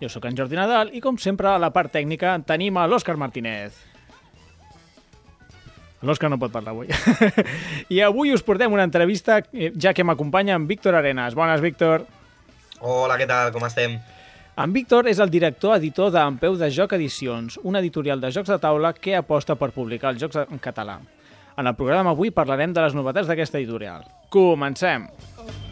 Jo 0.00 0.08
sóc 0.08 0.28
en 0.28 0.36
Jordi 0.38 0.54
Nadal 0.54 0.92
i, 0.94 1.00
com 1.02 1.16
sempre, 1.18 1.48
a 1.50 1.58
la 1.58 1.72
part 1.74 1.90
tècnica 1.90 2.36
tenim 2.46 2.76
a 2.78 2.86
l'Òscar 2.86 3.16
Martínez. 3.18 3.74
L'Òscar 6.06 6.30
no 6.30 6.38
pot 6.38 6.52
parlar 6.54 6.76
avui. 6.76 6.86
I 7.94 7.98
avui 8.06 8.30
us 8.30 8.44
portem 8.46 8.72
una 8.72 8.86
entrevista, 8.86 9.40
eh, 9.50 9.72
ja 9.74 9.90
que 9.94 10.06
m'acompanya 10.06 10.54
en 10.54 10.68
Víctor 10.70 10.94
Arenas. 10.94 11.34
Bones, 11.34 11.60
Víctor. 11.64 12.06
Hola, 12.78 13.18
què 13.18 13.26
tal? 13.26 13.50
Com 13.50 13.66
estem? 13.66 13.98
En 14.58 14.74
Víctor 14.74 15.10
és 15.10 15.18
el 15.22 15.30
director 15.30 15.74
editor 15.76 16.12
d'Empeu 16.14 16.54
de 16.58 16.70
Joc 16.74 16.94
Edicions, 16.94 17.58
una 17.66 17.82
editorial 17.82 18.22
de 18.22 18.30
jocs 18.34 18.50
de 18.50 18.58
taula 18.62 18.92
que 18.94 19.18
aposta 19.18 19.58
per 19.58 19.72
publicar 19.74 20.14
els 20.14 20.22
jocs 20.22 20.44
en 20.46 20.62
català. 20.62 21.00
En 21.58 21.66
el 21.66 21.74
programa 21.74 22.14
avui 22.14 22.30
parlarem 22.30 22.74
de 22.74 22.86
les 22.86 22.94
novetats 22.94 23.26
d'aquesta 23.26 23.58
editorial. 23.58 24.06
Comencem! 24.30 25.10
Here 25.38 25.67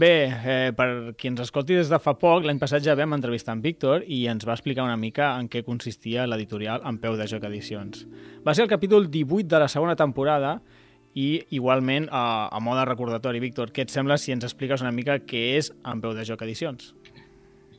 Bé, 0.00 0.32
eh, 0.32 0.72
per 0.72 1.12
qui 1.18 1.28
ens 1.28 1.42
escolti 1.44 1.74
des 1.76 1.90
de 1.92 1.98
fa 2.00 2.14
poc, 2.16 2.46
l'any 2.46 2.56
passat 2.62 2.80
ja 2.80 2.94
vam 2.96 3.12
entrevistar 3.12 3.52
en 3.52 3.60
Víctor 3.60 4.04
i 4.08 4.22
ens 4.32 4.46
va 4.48 4.54
explicar 4.54 4.86
una 4.86 4.96
mica 4.96 5.26
en 5.36 5.48
què 5.52 5.60
consistia 5.66 6.24
l'editorial 6.30 6.80
en 6.88 6.96
peu 7.02 7.18
de 7.18 7.26
joc 7.28 7.44
edicions. 7.44 8.06
Va 8.46 8.54
ser 8.56 8.64
el 8.64 8.70
capítol 8.70 9.10
18 9.12 9.50
de 9.50 9.60
la 9.60 9.68
segona 9.68 9.96
temporada 10.00 10.54
i 11.12 11.42
igualment, 11.58 12.06
a, 12.08 12.48
a 12.48 12.60
mode 12.64 12.86
recordatori, 12.88 13.42
Víctor, 13.44 13.74
què 13.76 13.84
et 13.84 13.92
sembla 13.92 14.16
si 14.16 14.32
ens 14.32 14.46
expliques 14.48 14.80
una 14.80 14.94
mica 14.94 15.18
què 15.20 15.42
és 15.58 15.68
en 15.84 16.00
peu 16.00 16.16
de 16.16 16.24
joc 16.24 16.46
edicions? 16.48 16.94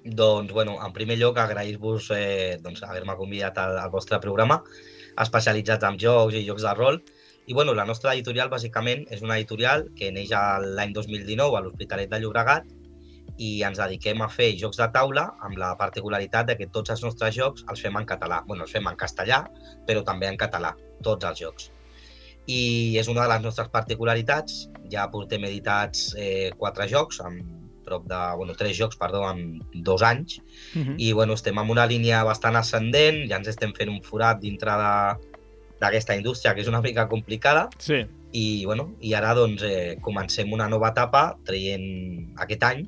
Doncs, 0.06 0.54
bueno, 0.54 0.78
en 0.86 0.94
primer 0.94 1.18
lloc, 1.18 1.40
agrair-vos 1.42 2.12
eh, 2.14 2.60
doncs, 2.62 2.84
haver-me 2.86 3.18
convidat 3.18 3.58
al, 3.64 3.80
al 3.82 3.90
vostre 3.90 4.22
programa, 4.22 4.60
especialitzats 5.26 5.90
en 5.90 5.98
jocs 6.06 6.38
i 6.38 6.46
jocs 6.46 6.70
de 6.70 6.78
rol. 6.78 7.02
I, 7.48 7.54
bueno, 7.54 7.74
la 7.74 7.86
nostra 7.86 8.14
editorial, 8.14 8.50
bàsicament, 8.52 9.08
és 9.10 9.24
una 9.26 9.38
editorial 9.40 9.88
que 9.98 10.12
neix 10.14 10.30
l'any 10.78 10.94
2019 10.94 11.58
a 11.58 11.62
l'Hospitalet 11.66 12.12
de 12.12 12.22
Llobregat 12.22 12.70
i 13.42 13.52
ens 13.66 13.80
dediquem 13.82 14.22
a 14.22 14.30
fer 14.30 14.52
jocs 14.60 14.78
de 14.78 14.88
taula 14.94 15.24
amb 15.46 15.58
la 15.58 15.72
particularitat 15.80 16.52
de 16.52 16.58
que 16.60 16.70
tots 16.76 16.94
els 16.94 17.02
nostres 17.06 17.34
jocs 17.36 17.66
els 17.72 17.82
fem 17.82 17.98
en 17.98 18.06
català. 18.06 18.44
bueno, 18.48 18.64
els 18.64 18.72
fem 18.72 18.88
en 18.88 18.96
castellà, 18.96 19.46
però 19.88 20.04
també 20.04 20.28
en 20.28 20.38
català, 20.38 20.76
tots 21.02 21.26
els 21.26 21.40
jocs. 21.40 21.72
I 22.48 22.98
és 22.98 23.08
una 23.08 23.24
de 23.24 23.34
les 23.34 23.42
nostres 23.42 23.70
particularitats. 23.70 24.68
Ja 24.92 25.08
portem 25.10 25.44
editats 25.46 26.14
eh, 26.18 26.52
quatre 26.58 26.88
jocs, 26.88 27.22
amb 27.22 27.62
prop 27.86 28.08
de... 28.08 28.22
Bueno, 28.38 28.56
tres 28.56 28.78
jocs, 28.78 28.98
perdó, 28.98 29.24
en 29.30 29.60
dos 29.74 30.02
anys. 30.02 30.40
Uh 30.76 30.82
-huh. 30.82 30.96
I, 30.98 31.12
bueno, 31.14 31.34
estem 31.34 31.58
en 31.58 31.70
una 31.70 31.86
línia 31.86 32.24
bastant 32.24 32.56
ascendent, 32.56 33.30
ja 33.30 33.38
ens 33.38 33.48
estem 33.48 33.74
fent 33.74 33.90
un 33.90 34.02
forat 34.04 34.40
dintre 34.40 34.72
de 34.72 35.31
d'aquesta 35.82 36.16
indústria, 36.16 36.54
que 36.56 36.62
és 36.62 36.70
una 36.70 36.82
mica 36.82 37.08
complicada, 37.10 37.68
Sí. 37.82 38.04
i, 38.32 38.64
bueno, 38.66 38.94
i 39.02 39.14
ara 39.18 39.34
doncs, 39.36 39.64
eh, 39.66 39.98
comencem 40.02 40.54
una 40.54 40.70
nova 40.70 40.94
etapa 40.94 41.38
traient 41.44 42.34
aquest 42.40 42.64
any 42.64 42.88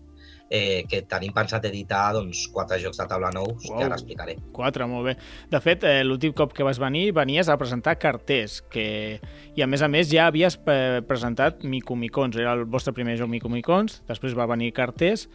eh, 0.54 0.84
que 0.88 1.02
tenim 1.10 1.34
pensat 1.34 1.64
editar 1.66 2.12
doncs, 2.14 2.44
quatre 2.54 2.78
jocs 2.80 3.00
de 3.02 3.08
taula 3.10 3.32
nous, 3.34 3.66
Uau. 3.66 3.80
que 3.80 3.86
ara 3.88 3.96
explicaré. 3.98 4.36
Quatre, 4.53 4.86
molt 4.86 5.08
bé. 5.08 5.16
De 5.50 5.59
fet, 5.64 5.84
eh, 5.84 6.03
l'últim 6.06 6.32
cop 6.38 6.53
que 6.53 6.64
vas 6.64 6.78
venir, 6.78 7.08
venies 7.12 7.50
a 7.50 7.58
presentar 7.58 7.98
carters, 7.98 8.62
que... 8.70 9.20
i 9.56 9.66
a 9.66 9.68
més 9.68 9.82
a 9.82 9.90
més 9.90 10.12
ja 10.12 10.28
havies 10.30 10.59
eh, 10.68 11.02
presentat 11.09 11.64
Micomicons, 11.64 12.38
era 12.38 12.53
el 12.53 12.66
vostre 12.70 12.94
primer 12.94 13.18
joc 13.18 13.30
Micomicons, 13.34 14.03
després 14.08 14.38
va 14.38 14.46
venir 14.46 14.72
carters, 14.78 15.28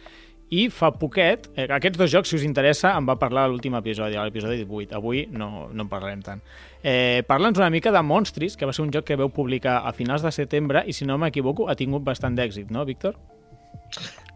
i 0.49 0.65
fa 0.73 0.89
poquet, 0.97 1.47
eh, 1.55 1.67
aquests 1.69 1.97
dos 1.97 2.09
jocs, 2.11 2.29
si 2.31 2.39
us 2.39 2.45
interessa, 2.45 2.95
em 2.97 3.05
va 3.05 3.17
parlar 3.21 3.45
a 3.45 3.49
l'últim 3.51 3.75
episodi, 3.77 4.17
a 4.17 4.23
l'episodi 4.25 4.63
18. 4.63 4.95
Avui 4.97 5.27
no, 5.29 5.67
no 5.69 5.85
en 5.85 5.89
parlarem 5.91 6.23
tant. 6.25 6.41
Eh, 6.81 7.21
Parla'ns 7.27 7.59
una 7.61 7.69
mica 7.69 7.91
de 7.93 8.01
Monstris, 8.01 8.57
que 8.57 8.65
va 8.65 8.73
ser 8.73 8.85
un 8.85 8.93
joc 8.93 9.05
que 9.05 9.19
veu 9.19 9.29
publicar 9.29 9.83
a 9.85 9.93
finals 9.93 10.25
de 10.25 10.31
setembre 10.33 10.83
i, 10.87 10.95
si 10.97 11.05
no 11.05 11.19
m'equivoco, 11.21 11.69
ha 11.69 11.77
tingut 11.77 12.03
bastant 12.03 12.37
d'èxit, 12.37 12.73
no, 12.73 12.85
Víctor? 12.85 13.19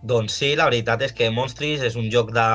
Doncs 0.03 0.35
sí, 0.35 0.51
la 0.59 0.68
veritat 0.68 1.01
és 1.07 1.13
que 1.16 1.31
Monstris 1.31 1.81
és 1.88 1.96
un 1.96 2.09
joc 2.12 2.34
de, 2.35 2.47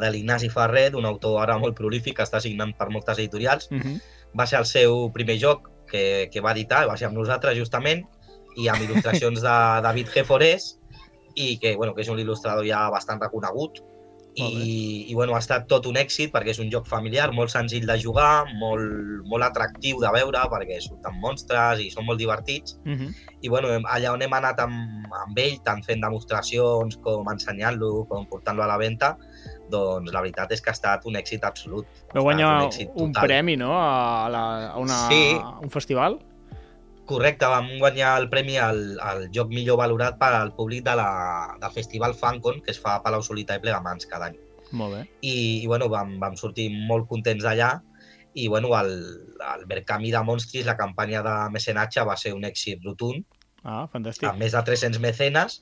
de 0.00 0.10
l'Ignasi 0.14 0.48
Ferrer, 0.48 0.88
d'un 0.94 1.04
autor 1.08 1.40
ara 1.42 1.58
molt 1.58 1.76
prolífic 1.76 2.16
que 2.16 2.24
està 2.24 2.40
signant 2.40 2.72
per 2.78 2.88
moltes 2.94 3.18
editorials. 3.18 3.68
Uh 3.70 3.80
-huh. 3.80 3.96
Va 4.38 4.46
ser 4.46 4.58
el 4.60 4.66
seu 4.66 5.10
primer 5.12 5.36
joc 5.36 5.68
que, 5.90 6.30
que 6.32 6.40
va 6.40 6.52
editar, 6.52 6.86
va 6.86 6.96
ser 6.96 7.08
amb 7.08 7.18
nosaltres 7.18 7.58
justament, 7.58 8.06
i 8.56 8.68
amb 8.68 8.84
il·lustracions 8.84 9.40
de 9.40 9.56
David 9.86 10.08
G. 10.14 10.24
Forés, 10.24 10.78
i 11.34 11.58
que, 11.58 11.76
bueno, 11.76 11.94
que 11.94 12.02
és 12.02 12.08
un 12.08 12.18
il·lustrador 12.18 12.66
ja 12.68 12.88
bastant 12.90 13.20
reconegut. 13.20 13.82
I, 14.34 15.10
i 15.10 15.14
bueno, 15.14 15.34
ha 15.36 15.42
estat 15.42 15.66
tot 15.68 15.84
un 15.84 15.98
èxit 16.00 16.30
perquè 16.32 16.54
és 16.54 16.58
un 16.62 16.70
joc 16.72 16.86
familiar, 16.88 17.26
molt 17.36 17.50
senzill 17.52 17.84
de 17.84 17.98
jugar, 18.00 18.46
molt, 18.56 19.26
molt 19.28 19.44
atractiu 19.44 20.00
de 20.00 20.08
veure 20.14 20.40
perquè 20.48 20.78
surten 20.80 21.18
monstres 21.20 21.82
i 21.84 21.90
són 21.92 22.06
molt 22.08 22.18
divertits. 22.18 22.78
Uh 22.86 22.96
-huh. 22.96 23.10
I 23.42 23.48
bueno, 23.52 23.68
allà 23.68 24.14
on 24.14 24.22
hem 24.22 24.32
anat 24.32 24.60
amb, 24.60 25.04
amb 25.26 25.38
ell, 25.38 25.60
tant 25.62 25.84
fent 25.84 26.00
demostracions 26.00 26.96
com 27.04 27.28
ensenyant-lo, 27.28 28.06
com 28.08 28.24
portant-lo 28.26 28.62
a 28.62 28.66
la 28.66 28.78
venda, 28.78 29.18
doncs 29.68 30.10
la 30.10 30.20
veritat 30.22 30.50
és 30.52 30.62
que 30.62 30.70
ha 30.70 30.72
estat 30.72 31.04
un 31.04 31.14
èxit 31.14 31.44
absolut. 31.44 31.86
Vau 32.14 32.22
guanyar 32.22 32.70
un 32.94 33.12
total. 33.12 33.26
premi, 33.26 33.56
no?, 33.56 33.72
a, 33.74 34.28
la, 34.30 34.72
a, 34.72 34.78
una, 34.78 35.08
Sí. 35.10 35.36
a 35.42 35.58
un 35.60 35.68
festival? 35.70 36.18
Correcte, 37.12 37.46
vam 37.48 37.68
guanyar 37.80 38.14
el 38.22 38.28
premi 38.32 38.56
al, 38.58 38.80
al 39.00 39.26
joc 39.34 39.50
millor 39.52 39.78
valorat 39.80 40.16
per 40.20 40.32
al 40.38 40.54
públic 40.56 40.84
de 40.86 40.94
la, 40.98 41.08
del 41.60 41.74
Festival 41.74 42.14
Fancon, 42.18 42.62
que 42.64 42.72
es 42.72 42.80
fa 42.80 42.96
a 42.96 43.02
Palau 43.04 43.22
Solità 43.22 43.58
i 43.58 43.62
Plegamans 43.62 44.08
cada 44.10 44.30
any. 44.30 44.38
Molt 44.72 44.96
bé. 44.96 45.02
I, 45.20 45.34
i 45.62 45.66
bueno, 45.68 45.88
vam, 45.92 46.16
vam 46.22 46.36
sortir 46.40 46.70
molt 46.88 47.04
contents 47.10 47.44
d'allà 47.44 47.74
i 48.34 48.46
bueno, 48.48 48.70
el, 48.78 48.92
el 49.44 49.66
Verkami 49.68 50.10
de 50.14 50.22
Monstris, 50.24 50.64
la 50.64 50.76
campanya 50.78 51.20
de 51.26 51.34
mecenatge 51.52 52.04
va 52.08 52.16
ser 52.16 52.32
un 52.32 52.48
èxit 52.48 52.80
rotund, 52.86 53.24
Ah, 53.62 53.84
fantàstic. 53.92 54.24
amb 54.26 54.40
més 54.42 54.56
de 54.56 54.62
300 54.66 54.98
mecenes 54.98 55.60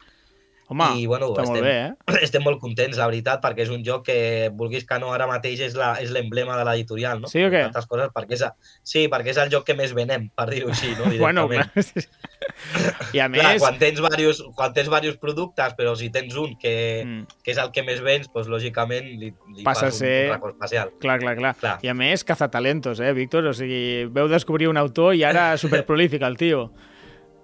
Home, 0.70 0.86
i, 1.00 1.06
bueno, 1.10 1.32
està 1.32 1.42
molt 1.48 1.58
estem- 1.58 1.64
bé, 1.66 1.72
eh? 1.88 2.19
estem 2.28 2.44
molt 2.47 2.60
contents, 2.62 2.97
la 2.97 3.08
veritat, 3.10 3.41
perquè 3.42 3.64
és 3.64 3.72
un 3.75 3.82
joc 3.82 4.04
que, 4.06 4.19
vulguis 4.54 4.84
que 4.86 4.98
no, 5.03 5.08
ara 5.12 5.26
mateix 5.26 5.58
és 5.66 5.75
l'emblema 6.14 6.54
de 6.56 6.64
l'editorial, 6.69 7.19
no? 7.25 7.26
Sí 7.32 7.42
o 7.42 7.48
què? 7.50 7.64
Altres 7.66 7.88
coses, 7.91 8.12
perquè 8.14 8.38
és, 8.38 8.44
a- 8.47 8.53
sí, 8.86 9.08
perquè 9.10 9.32
és 9.34 9.41
el 9.42 9.50
joc 9.50 9.66
que 9.66 9.75
més 9.75 9.91
venem, 9.98 10.28
per 10.31 10.47
dir-ho 10.53 10.70
així, 10.70 10.92
no? 10.94 11.10
Bueno, 11.25 11.48
clar. 11.50 11.66
I 13.14 13.19
a 13.20 13.26
Clar, 13.32 13.54
més... 13.54 13.60
quan 13.62 13.78
tens 13.81 13.98
diversos, 13.98 14.42
quan 14.56 14.72
tens 14.76 14.86
diversos 14.88 15.19
productes, 15.20 15.75
però 15.78 15.94
si 15.98 16.10
tens 16.14 16.36
un 16.38 16.54
que, 16.60 16.76
Mm, 17.00 17.26
que 17.44 17.50
és 17.52 17.58
el 17.58 17.70
que 17.75 17.82
més 17.82 18.00
vens, 18.04 18.28
doncs 18.32 18.48
lògicament 18.50 19.06
li, 19.20 19.31
li 19.56 19.64
Passa 19.66 19.88
a 19.88 19.94
ser- 19.94 20.28
un 20.31 20.34
racó 20.37 20.50
especial. 20.54 20.91
clar, 21.00 21.19
clar, 21.22 21.34
clar, 21.38 21.54
Clar. 21.60 21.75
I 21.82 21.88
a 21.88 21.94
més, 21.94 22.22
cazatalentos, 22.25 23.00
eh, 23.00 23.12
Víctor? 23.16 23.47
O 23.50 23.52
sigui, 23.56 24.04
veu 24.06 24.28
descobrir 24.28 24.69
un 24.69 24.76
autor 24.78 25.14
i 25.19 25.25
ara 25.25 25.56
superprolífic, 25.58 26.22
el 26.22 26.37
tio. 26.37 26.70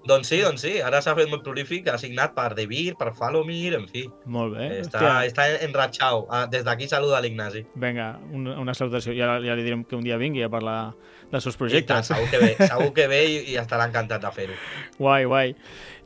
Doncs 0.07 0.29
sí, 0.31 0.39
doncs 0.41 0.63
sí, 0.63 0.77
ara 0.81 1.01
s'ha 1.03 1.17
fet 1.19 1.29
molt 1.29 1.43
prolífic, 1.43 1.89
ha 1.91 1.97
signat 1.99 2.33
per 2.37 2.53
De 2.55 2.67
Beer, 2.71 2.95
per 2.99 3.09
Falomir, 3.17 3.75
en 3.75 3.89
fi, 3.91 4.05
Molt 4.25 4.55
bé. 4.57 4.69
està, 4.85 5.01
Hòstia. 5.01 5.27
està 5.27 5.47
enratxau. 5.67 6.27
Ah, 6.31 6.45
Des 6.47 6.63
d'aquí 6.65 6.87
saluda 6.89 7.21
l'Ignasi. 7.21 7.65
Vinga, 7.75 8.13
una, 8.31 8.55
una 8.63 8.75
salutació. 8.75 9.13
Ja, 9.19 9.41
ja 9.43 9.57
li 9.59 9.65
direm 9.67 9.83
que 9.85 9.97
un 9.99 10.05
dia 10.07 10.17
vingui 10.17 10.45
a 10.47 10.49
parlar 10.49 10.95
dels 11.33 11.43
seus 11.43 11.57
I 11.57 11.59
tant, 11.59 11.59
projectes. 11.59 12.07
segur 12.07 12.31
que 12.31 12.39
ve, 12.39 12.55
segur 12.69 12.93
que 12.95 13.09
ve 13.11 13.21
i, 13.27 13.37
i 13.53 13.57
estarà 13.59 13.89
encantat 13.91 14.23
de 14.23 14.31
fer-ho. 14.31 14.55
Guai, 14.99 15.25
guai. 15.27 15.55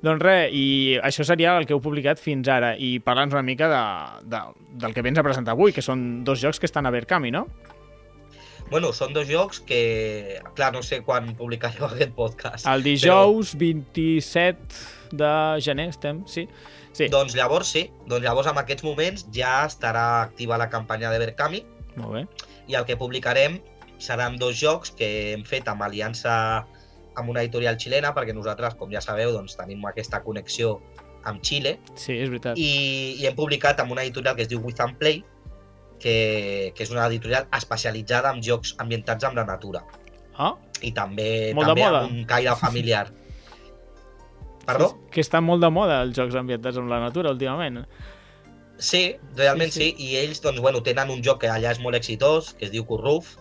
Doncs 0.00 0.22
res, 0.24 0.48
i 0.56 0.96
això 1.04 1.24
seria 1.28 1.58
el 1.58 1.66
que 1.68 1.74
heu 1.76 1.80
publicat 1.84 2.18
fins 2.18 2.48
ara. 2.48 2.72
I 2.80 3.00
parla'ns 3.04 3.34
una 3.36 3.42
mica 3.44 3.68
de, 3.68 3.82
de, 4.32 4.40
del 4.80 4.94
que 4.96 5.02
vens 5.04 5.18
a 5.20 5.22
presentar 5.22 5.52
avui, 5.52 5.74
que 5.76 5.82
són 5.84 6.24
dos 6.24 6.40
jocs 6.40 6.58
que 6.58 6.64
estan 6.66 6.86
a 6.88 6.90
Verkami, 6.90 7.30
no? 7.30 7.46
Bueno, 8.70 8.92
són 8.94 9.12
dos 9.12 9.26
jocs 9.26 9.58
que, 9.66 10.38
clar, 10.54 10.70
no 10.72 10.82
sé 10.86 11.00
quan 11.02 11.32
publicareu 11.38 11.86
aquest 11.90 12.12
podcast. 12.14 12.66
El 12.70 12.84
dijous 12.86 13.56
27 13.58 15.16
de 15.18 15.30
gener 15.64 15.88
estem, 15.90 16.22
sí? 16.30 16.46
Sí, 16.94 17.08
Doncs 17.10 17.34
llavors 17.38 17.70
sí, 17.70 17.84
doncs 18.10 18.22
llavors 18.26 18.48
en 18.50 18.58
aquests 18.62 18.82
moments 18.86 19.26
ja 19.34 19.64
estarà 19.66 20.22
activa 20.24 20.58
la 20.58 20.68
campanya 20.70 21.10
de 21.12 21.18
Verkami 21.22 21.60
molt 21.96 22.14
bé. 22.16 22.22
i 22.70 22.74
el 22.78 22.84
que 22.86 22.96
publicarem 22.98 23.60
seran 24.02 24.36
dos 24.40 24.56
jocs 24.58 24.90
que 24.98 25.08
hem 25.34 25.44
fet 25.46 25.68
amb 25.70 25.82
aliança 25.86 26.32
amb 27.18 27.28
una 27.30 27.42
editorial 27.42 27.76
xilena, 27.78 28.14
perquè 28.14 28.32
nosaltres, 28.34 28.74
com 28.78 28.90
ja 28.94 29.02
sabeu, 29.02 29.32
doncs, 29.34 29.56
tenim 29.58 29.82
aquesta 29.86 30.22
connexió 30.24 30.76
amb 31.26 31.42
Xile, 31.44 31.74
Sí, 31.98 32.14
és 32.16 32.30
veritat. 32.30 32.56
i, 32.58 33.18
i 33.20 33.26
hem 33.28 33.34
publicat 33.36 33.82
amb 33.82 33.92
una 33.92 34.02
editorial 34.06 34.34
que 34.38 34.46
es 34.46 34.48
diu 34.48 34.62
With 34.64 34.80
and 34.80 34.96
Play, 34.96 35.22
que, 36.02 36.72
que 36.74 36.84
és 36.86 36.90
una 36.90 37.06
editorial 37.06 37.48
especialitzada 37.56 38.32
en 38.34 38.42
jocs 38.42 38.74
ambientats 38.82 39.28
amb 39.28 39.36
la 39.40 39.46
natura 39.48 39.84
Ah, 40.40 40.54
i 40.80 40.92
també, 40.96 41.52
Molt 41.56 41.68
de 41.68 41.74
també 41.74 41.84
amb 41.84 42.14
un 42.14 42.22
caire 42.28 42.54
familiar. 42.56 43.10
Perdó? 44.68 44.94
Que 45.12 45.20
estan 45.20 45.44
molt 45.44 45.60
de 45.60 45.68
moda 45.72 46.00
els 46.04 46.16
jocs 46.16 46.36
ambientats 46.38 46.78
amb 46.80 46.88
la 46.88 47.00
natura 47.02 47.34
últimament. 47.34 47.82
Sí, 48.80 49.02
realment 49.36 49.72
Sí, 49.74 49.90
sí, 49.90 50.06
I 50.06 50.16
ells, 50.22 50.40
doncs, 50.40 50.62
bueno, 50.64 50.80
tenen 50.86 51.12
un 51.12 51.20
joc 51.26 51.42
que 51.42 51.50
allà 51.52 51.74
és 51.74 51.80
molt 51.84 51.98
exitós, 51.98 52.54
que 52.56 52.70
es 52.70 52.72
diu 52.72 52.86
Curruf, 52.88 53.34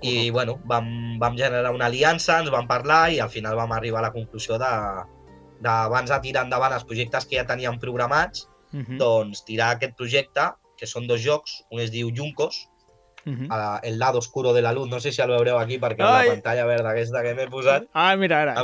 i, 0.00 0.30
bueno, 0.30 0.56
vam, 0.70 1.18
vam 1.20 1.36
generar 1.36 1.74
una 1.74 1.90
aliança, 1.90 2.38
ens 2.40 2.52
vam 2.54 2.68
parlar 2.70 3.08
i 3.12 3.18
al 3.20 3.32
final 3.32 3.58
vam 3.58 3.74
arribar 3.76 4.00
a 4.00 4.06
la 4.06 4.14
conclusió 4.14 4.56
de, 4.62 4.70
d'abans 5.64 6.08
de 6.14 6.20
tirar 6.24 6.46
endavant 6.46 6.72
els 6.72 6.86
projectes 6.88 7.26
que 7.26 7.36
ja 7.40 7.48
teníem 7.48 7.80
programats, 7.82 8.48
Uh 8.68 8.82
-huh. 8.84 8.98
doncs 9.00 9.46
tirar 9.48 9.70
aquest 9.74 9.94
projecte, 9.96 10.42
que 10.78 10.86
són 10.86 11.06
dos 11.10 11.20
jocs, 11.24 11.64
un 11.70 11.80
es 11.80 11.90
diu 11.90 12.10
Juncos, 12.14 12.68
Uh 13.26 13.32
-huh. 13.32 13.46
a- 13.50 13.80
el 13.82 13.98
lado 13.98 14.18
oscuro 14.20 14.54
de 14.54 14.62
la 14.62 14.72
luz, 14.72 14.88
no 14.88 15.00
sé 15.00 15.10
si 15.12 15.20
el 15.20 15.28
veureu 15.28 15.58
aquí 15.58 15.76
perquè 15.78 16.00
Ai! 16.00 16.28
la 16.28 16.32
pantalla 16.34 16.64
verda 16.64 16.90
aquesta 16.90 17.20
que 17.22 17.34
m'he 17.34 17.48
posat, 17.48 17.82
Ah, 17.92 18.16
mira, 18.16 18.40
ara, 18.42 18.54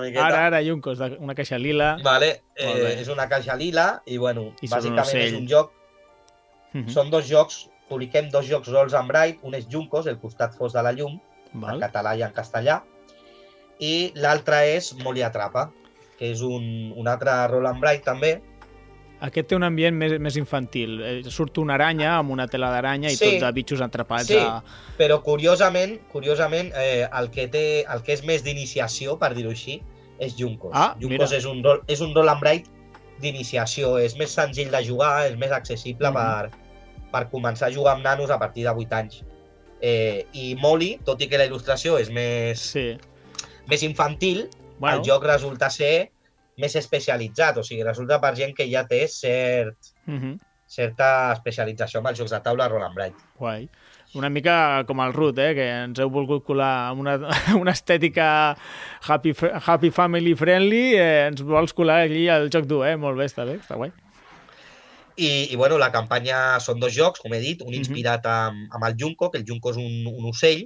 miqueta. 0.00 0.26
Ara, 0.26 0.46
ara, 0.46 0.62
Yuncos, 0.62 0.98
de- 0.98 1.16
una 1.20 1.34
caixa 1.34 1.58
lila. 1.58 1.98
Vale, 2.02 2.42
eh, 2.56 2.96
és 3.00 3.08
una 3.08 3.28
caixa 3.28 3.54
lila 3.54 4.02
i, 4.06 4.16
bueno, 4.16 4.52
I 4.62 4.66
sobre 4.66 4.88
un 4.88 4.96
bàsicament 4.96 5.26
és 5.26 5.32
un 5.34 5.46
joc 5.48 5.70
Uh 6.74 6.80
-huh. 6.80 6.88
Són 6.88 7.08
dos 7.10 7.28
jocs, 7.30 7.68
publiquem 7.88 8.30
dos 8.30 8.48
jocs 8.48 8.66
rols 8.68 8.94
en 8.94 9.06
Bright, 9.06 9.38
un 9.42 9.54
és 9.54 9.66
Juncos, 9.70 10.06
el 10.06 10.18
costat 10.18 10.54
fos 10.56 10.72
de 10.72 10.82
la 10.82 10.90
llum, 10.92 11.20
en 11.54 11.60
Val. 11.60 11.78
català 11.78 12.16
i 12.16 12.22
en 12.22 12.32
castellà, 12.32 12.82
i 13.78 14.12
l'altre 14.16 14.74
és 14.76 14.92
Molly 15.04 15.22
Atrapa, 15.22 15.70
que 16.18 16.30
és 16.32 16.40
un, 16.40 16.92
un 16.96 17.06
altre 17.06 17.46
rol 17.46 17.66
en 17.66 17.80
Bright 17.80 18.04
també. 18.04 18.42
Aquest 19.24 19.48
té 19.48 19.56
un 19.56 19.64
ambient 19.64 19.94
més, 19.96 20.18
més 20.20 20.36
infantil. 20.36 20.98
Eh, 21.00 21.12
Surt 21.32 21.56
una 21.62 21.74
aranya 21.78 22.18
amb 22.18 22.30
una 22.34 22.46
tela 22.50 22.68
d'aranya 22.72 23.08
i 23.10 23.16
Sí. 23.16 23.24
tot 23.24 23.46
de 23.46 23.52
bitxos 23.56 23.80
atrapats 23.80 24.26
Sí. 24.28 24.36
a... 24.36 24.62
Però 24.98 25.22
curiosament, 25.22 25.98
curiosament 26.12 26.72
eh, 26.76 27.06
el, 27.10 27.30
que 27.30 27.46
té, 27.48 27.84
el 27.88 28.02
que 28.02 28.12
és 28.12 28.24
més 28.24 28.44
d'iniciació, 28.44 29.18
per 29.18 29.32
dir-ho 29.34 29.50
així, 29.54 29.80
és 30.18 30.36
Juncos. 30.38 30.72
Ah, 30.74 30.94
Juncos 31.00 31.30
mira. 31.30 31.36
és 31.38 31.44
un, 31.46 31.62
rol, 31.64 31.80
és 31.88 32.00
un 32.04 32.12
rol 32.14 32.28
en 32.28 32.40
Bright 32.40 32.68
d'iniciació, 33.20 33.96
és 33.98 34.16
més 34.18 34.30
senzill 34.34 34.70
de 34.70 34.82
jugar, 34.84 35.26
és 35.30 35.36
més 35.38 35.52
accessible 35.52 36.10
Mhm. 36.10 36.14
per, 36.14 36.50
per 37.12 37.30
començar 37.30 37.68
a 37.68 37.72
jugar 37.72 37.94
amb 37.94 38.04
nanos 38.04 38.30
a 38.30 38.38
partir 38.38 38.64
de 38.64 38.70
8 38.70 38.92
anys. 38.92 39.22
Eh, 39.80 40.26
I 40.32 40.54
Molly, 40.56 40.98
tot 41.04 41.20
i 41.22 41.28
que 41.28 41.38
la 41.38 41.46
il·lustració 41.46 41.98
és 42.00 42.10
més, 42.10 42.58
Sí. 42.60 42.96
més 43.68 43.82
infantil, 43.82 44.48
Bueno, 44.78 44.96
el 44.98 45.04
joc 45.04 45.24
resulta 45.24 45.70
ser 45.70 46.10
més 46.58 46.74
especialitzat, 46.76 47.58
o 47.58 47.62
sigui, 47.66 47.82
resulta 47.82 48.20
per 48.22 48.34
gent 48.38 48.54
que 48.56 48.66
ja 48.70 48.84
té 48.86 49.06
cert, 49.08 49.76
uh 50.06 50.14
-huh. 50.14 50.38
certa 50.66 51.32
especialització 51.32 51.98
amb 51.98 52.08
els 52.08 52.18
jocs 52.18 52.30
de 52.30 52.40
taula 52.40 52.68
Roll 52.68 52.82
and 52.82 52.94
Bright. 52.94 53.16
Guai. 53.38 53.68
Una 54.14 54.28
mica 54.30 54.84
com 54.86 55.00
el 55.00 55.12
Root, 55.12 55.38
eh? 55.38 55.54
que 55.54 55.68
ens 55.68 55.98
heu 55.98 56.08
volgut 56.08 56.44
colar 56.44 56.90
amb 56.90 57.00
una, 57.00 57.16
una 57.62 57.72
estètica 57.72 58.56
happy, 59.08 59.34
happy 59.66 59.90
family 59.90 60.34
friendly, 60.34 60.94
eh, 60.94 61.26
ens 61.26 61.42
vols 61.42 61.72
colar 61.72 62.02
allí 62.02 62.28
al 62.28 62.48
joc 62.48 62.64
dur, 62.66 62.86
eh? 62.86 62.96
Molt 62.96 63.18
bé, 63.18 63.24
està 63.24 63.44
bé, 63.44 63.58
està 63.58 63.74
guai. 63.74 63.92
I, 65.16 65.52
i 65.52 65.56
bueno, 65.56 65.78
la 65.78 65.92
campanya 65.92 66.58
són 66.60 66.80
dos 66.80 66.94
jocs, 66.94 67.20
com 67.20 67.32
he 67.34 67.40
dit, 67.40 67.60
un 67.62 67.68
Mhm. 67.68 67.74
inspirat 67.78 68.26
amb, 68.26 68.72
amb 68.72 68.84
el 68.84 68.96
Junco, 68.98 69.30
que 69.30 69.38
el 69.38 69.44
Junco 69.46 69.70
és 69.70 69.76
un, 69.76 70.06
un 70.06 70.30
ocell 70.30 70.64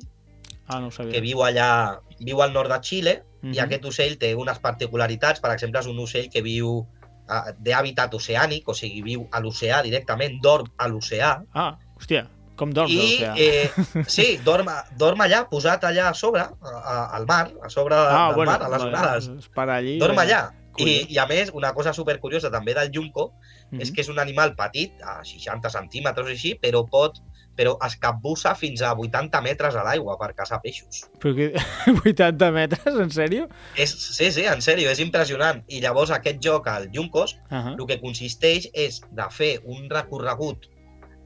Ah, 0.69 0.81
no 0.81 0.91
que 0.91 1.21
viu 1.25 1.39
allà, 1.39 1.99
viu 2.21 2.43
al 2.43 2.53
nord 2.53 2.69
de 2.69 2.79
Xile, 2.83 3.23
Mhm. 3.43 3.55
i 3.55 3.59
aquest 3.61 3.85
ocell 3.85 4.17
té 4.19 4.35
unes 4.35 4.59
particularitats, 4.59 5.41
per 5.41 5.53
exemple, 5.53 5.81
és 5.81 5.87
un 5.87 5.99
ocell 5.99 6.29
que 6.31 6.43
viu 6.43 6.87
eh, 7.31 7.53
d'hàbitat 7.61 8.15
oceànic, 8.15 8.67
o 8.69 8.75
sigui, 8.75 9.03
viu 9.03 9.29
a 9.31 9.41
l'oceà 9.41 9.83
directament, 9.83 10.41
dorm 10.43 10.67
a 10.79 10.89
l'oceà, 10.89 11.43
Ah, 11.55 11.77
hòstia, 11.99 12.27
com 12.57 12.71
I, 12.71 12.79
o 12.81 12.87
sigui. 12.89 13.25
eh, 13.37 13.71
sí, 14.07 14.39
dorm, 14.45 14.67
dorm 14.97 15.21
allà, 15.21 15.45
posat 15.49 15.85
allà 15.85 16.09
a 16.09 16.15
sobre, 16.15 16.41
a, 16.41 16.51
a, 16.63 17.17
al 17.17 17.27
mar, 17.27 17.53
a 17.63 17.69
sobre 17.69 17.95
ah, 17.95 18.27
del 18.29 18.35
bueno, 18.37 18.53
mar, 18.53 18.63
a 18.63 18.69
les 18.69 18.83
onades. 18.83 19.31
Allí. 19.57 19.99
Dorm 19.99 20.19
allà. 20.19 20.51
I. 20.79 21.07
I 21.11 21.19
a 21.19 21.27
més, 21.27 21.51
una 21.53 21.73
cosa 21.75 21.93
supercuriosa 21.93 22.51
també 22.51 22.73
del 22.73 22.91
junco 22.95 23.33
Mhm. 23.71 23.81
és 23.83 23.91
que 23.93 24.01
és 24.01 24.09
un 24.09 24.19
animal 24.19 24.55
petit, 24.57 24.93
a 25.03 25.23
60 25.25 25.69
centímetres 25.69 26.25
o 26.27 26.31
així, 26.31 26.55
però 26.63 26.89
pot 26.89 27.19
però 27.59 27.73
es 27.85 27.97
capbussa 27.99 28.53
fins 28.55 28.83
a 28.87 28.93
80 28.95 29.41
metres 29.43 29.75
a 29.75 29.83
l'aigua 29.83 30.15
per 30.21 30.29
caçar 30.39 30.61
peixos. 30.63 31.01
Però 31.19 31.33
que... 31.35 31.49
80 32.07 32.51
metres, 32.55 32.95
en 33.03 33.11
sèrio? 33.11 33.49
És, 33.75 33.91
sí, 33.91 34.29
sí, 34.35 34.45
en 34.47 34.63
sèrio, 34.63 34.93
és 34.95 35.01
impressionant. 35.03 35.65
I 35.67 35.81
llavors 35.83 36.13
aquest 36.15 36.39
joc, 36.45 36.69
el 36.71 36.87
Juncos, 36.95 37.35
Uh 37.51 37.57
-huh. 37.57 37.75
el 37.81 37.87
que 37.87 38.01
consisteix 38.01 38.71
és 38.75 39.01
de 39.11 39.27
fer 39.31 39.61
un 39.65 39.91
recorregut 39.91 40.69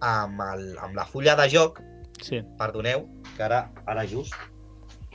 amb, 0.00 0.40
el, 0.54 0.78
amb 0.78 0.94
la 0.96 1.04
fulla 1.04 1.36
de 1.36 1.50
joc, 1.50 1.82
Sí. 2.22 2.40
perdoneu, 2.58 3.06
que 3.36 3.42
ara, 3.42 3.70
ara 3.86 4.06
just, 4.06 4.32